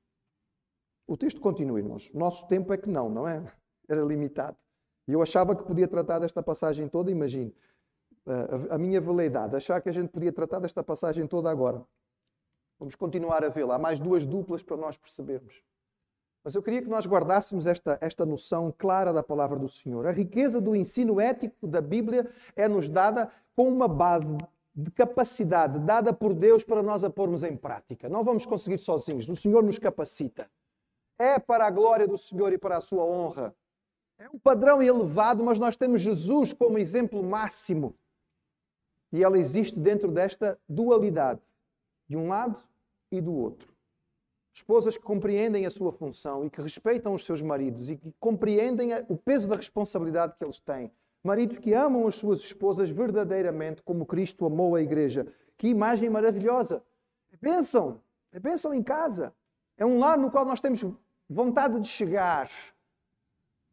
O 1.06 1.16
texto 1.16 1.40
continua, 1.40 1.78
irmãos. 1.78 2.12
Nosso 2.12 2.46
tempo 2.48 2.72
é 2.72 2.76
que 2.76 2.88
não, 2.88 3.08
não 3.08 3.26
é? 3.26 3.42
Era 3.88 4.02
limitado. 4.02 4.58
E 5.08 5.12
eu 5.12 5.22
achava 5.22 5.56
que 5.56 5.62
podia 5.62 5.88
tratar 5.88 6.18
desta 6.18 6.42
passagem 6.42 6.86
toda, 6.86 7.10
imagine. 7.10 7.54
A 8.70 8.76
minha 8.76 9.00
veleidade, 9.00 9.56
achar 9.56 9.80
que 9.80 9.88
a 9.88 9.92
gente 9.92 10.10
podia 10.10 10.30
tratar 10.30 10.58
desta 10.58 10.84
passagem 10.84 11.26
toda 11.26 11.50
agora. 11.50 11.82
Vamos 12.78 12.94
continuar 12.94 13.42
a 13.42 13.48
vê-la. 13.48 13.76
Há 13.76 13.78
mais 13.78 13.98
duas 13.98 14.26
duplas 14.26 14.62
para 14.62 14.76
nós 14.76 14.98
percebermos. 14.98 15.62
Mas 16.44 16.54
eu 16.54 16.62
queria 16.62 16.82
que 16.82 16.88
nós 16.88 17.06
guardássemos 17.06 17.66
esta, 17.66 17.98
esta 18.00 18.24
noção 18.26 18.72
clara 18.76 19.12
da 19.12 19.22
palavra 19.22 19.58
do 19.58 19.66
Senhor. 19.66 20.06
A 20.06 20.12
riqueza 20.12 20.60
do 20.60 20.76
ensino 20.76 21.18
ético 21.20 21.66
da 21.66 21.80
Bíblia 21.80 22.30
é-nos 22.54 22.88
dada 22.88 23.32
com 23.56 23.66
uma 23.66 23.88
base 23.88 24.36
de 24.74 24.90
capacidade 24.90 25.78
dada 25.80 26.12
por 26.12 26.32
Deus 26.32 26.62
para 26.62 26.82
nós 26.82 27.02
a 27.02 27.10
pormos 27.10 27.42
em 27.42 27.56
prática. 27.56 28.08
Não 28.08 28.22
vamos 28.22 28.46
conseguir 28.46 28.78
sozinhos. 28.78 29.28
O 29.28 29.34
Senhor 29.34 29.62
nos 29.62 29.78
capacita. 29.78 30.48
É 31.18 31.38
para 31.38 31.66
a 31.66 31.70
glória 31.70 32.06
do 32.06 32.16
Senhor 32.16 32.52
e 32.52 32.58
para 32.58 32.76
a 32.76 32.80
sua 32.80 33.04
honra. 33.04 33.54
É 34.18 34.28
um 34.28 34.38
padrão 34.38 34.82
elevado, 34.82 35.44
mas 35.44 35.58
nós 35.58 35.76
temos 35.76 36.02
Jesus 36.02 36.52
como 36.52 36.78
exemplo 36.78 37.22
máximo. 37.22 37.94
E 39.12 39.22
ela 39.22 39.38
existe 39.38 39.78
dentro 39.78 40.10
desta 40.10 40.58
dualidade, 40.68 41.40
de 42.08 42.16
um 42.16 42.28
lado 42.28 42.60
e 43.12 43.20
do 43.20 43.32
outro. 43.32 43.72
Esposas 44.52 44.96
que 44.96 45.04
compreendem 45.04 45.64
a 45.66 45.70
sua 45.70 45.92
função 45.92 46.44
e 46.44 46.50
que 46.50 46.60
respeitam 46.60 47.14
os 47.14 47.24
seus 47.24 47.40
maridos 47.40 47.88
e 47.88 47.96
que 47.96 48.12
compreendem 48.18 48.90
o 49.08 49.16
peso 49.16 49.48
da 49.48 49.54
responsabilidade 49.54 50.34
que 50.36 50.44
eles 50.44 50.58
têm. 50.58 50.90
Maridos 51.22 51.58
que 51.58 51.72
amam 51.72 52.06
as 52.06 52.16
suas 52.16 52.40
esposas 52.40 52.90
verdadeiramente 52.90 53.82
como 53.82 54.04
Cristo 54.04 54.44
amou 54.44 54.74
a 54.74 54.82
igreja. 54.82 55.32
Que 55.56 55.68
imagem 55.68 56.10
maravilhosa! 56.10 56.82
É 57.32 57.36
bênção! 57.36 58.00
É 58.32 58.40
bênção 58.40 58.74
em 58.74 58.82
casa. 58.82 59.32
É 59.76 59.86
um 59.86 59.98
lar 59.98 60.18
no 60.18 60.30
qual 60.30 60.44
nós 60.44 60.60
temos 60.60 60.84
vontade 61.30 61.78
de 61.80 61.88
chegar. 61.88 62.50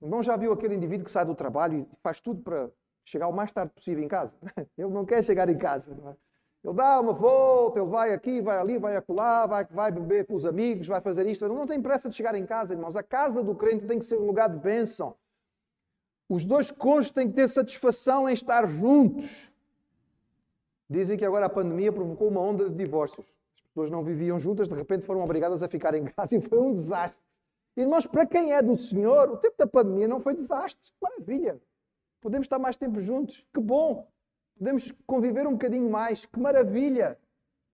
Irmão 0.05 0.21
já 0.21 0.37
viu 0.37 0.53
aquele 0.53 0.75
indivíduo 0.75 1.03
que 1.03 1.11
sai 1.11 1.25
do 1.25 1.33
trabalho 1.33 1.79
e 1.79 1.97
faz 2.03 2.21
tudo 2.21 2.39
para 2.41 2.69
chegar 3.03 3.27
o 3.27 3.33
mais 3.33 3.51
tarde 3.51 3.73
possível 3.73 4.03
em 4.03 4.07
casa? 4.07 4.31
Ele 4.77 4.89
não 4.89 5.03
quer 5.03 5.23
chegar 5.23 5.49
em 5.49 5.57
casa. 5.57 5.95
Não 5.95 6.11
é? 6.11 6.15
Ele 6.63 6.73
dá 6.75 6.99
uma 6.99 7.13
volta, 7.13 7.79
ele 7.79 7.87
vai 7.87 8.11
aqui, 8.11 8.41
vai 8.41 8.57
ali, 8.57 8.79
vai 8.79 8.95
acolá, 8.95 9.45
vai, 9.45 9.65
vai 9.65 9.91
beber 9.91 10.25
com 10.25 10.33
os 10.33 10.45
amigos, 10.45 10.87
vai 10.87 10.99
fazer 10.99 11.27
isto. 11.27 11.45
Ele 11.45 11.53
não 11.53 11.67
tem 11.67 11.79
pressa 11.79 12.09
de 12.09 12.15
chegar 12.15 12.33
em 12.33 12.45
casa, 12.45 12.73
irmãos. 12.73 12.95
A 12.95 13.03
casa 13.03 13.43
do 13.43 13.53
crente 13.53 13.85
tem 13.85 13.99
que 13.99 14.05
ser 14.05 14.17
um 14.17 14.25
lugar 14.25 14.49
de 14.49 14.57
bênção. 14.57 15.15
Os 16.27 16.43
dois 16.43 16.71
cônjuges 16.71 17.11
têm 17.11 17.27
que 17.27 17.35
ter 17.35 17.47
satisfação 17.47 18.27
em 18.27 18.33
estar 18.33 18.67
juntos. 18.67 19.51
Dizem 20.89 21.17
que 21.17 21.25
agora 21.25 21.45
a 21.45 21.49
pandemia 21.49 21.91
provocou 21.91 22.29
uma 22.29 22.41
onda 22.41 22.67
de 22.67 22.75
divórcios. 22.75 23.27
As 23.55 23.61
pessoas 23.61 23.89
não 23.91 24.03
viviam 24.03 24.39
juntas, 24.39 24.67
de 24.67 24.73
repente 24.73 25.05
foram 25.05 25.23
obrigadas 25.23 25.61
a 25.61 25.67
ficar 25.67 25.93
em 25.93 26.05
casa 26.17 26.35
e 26.35 26.41
foi 26.41 26.59
um 26.59 26.73
desastre. 26.73 27.24
Irmãos, 27.77 28.05
para 28.05 28.25
quem 28.25 28.53
é 28.53 28.61
do 28.61 28.77
Senhor, 28.77 29.29
o 29.29 29.37
tempo 29.37 29.55
da 29.57 29.67
pandemia 29.67 30.07
não 30.07 30.21
foi 30.21 30.33
desastre. 30.33 30.91
Maravilha. 31.01 31.61
Podemos 32.21 32.45
estar 32.45 32.57
mais 32.57 32.77
tempo 32.77 33.01
juntos. 33.01 33.45
Que 33.53 33.59
bom. 33.59 34.07
Podemos 34.57 34.93
conviver 35.05 35.45
um 35.45 35.51
bocadinho 35.51 35.89
mais. 35.89 36.25
Que 36.25 36.39
maravilha! 36.39 37.19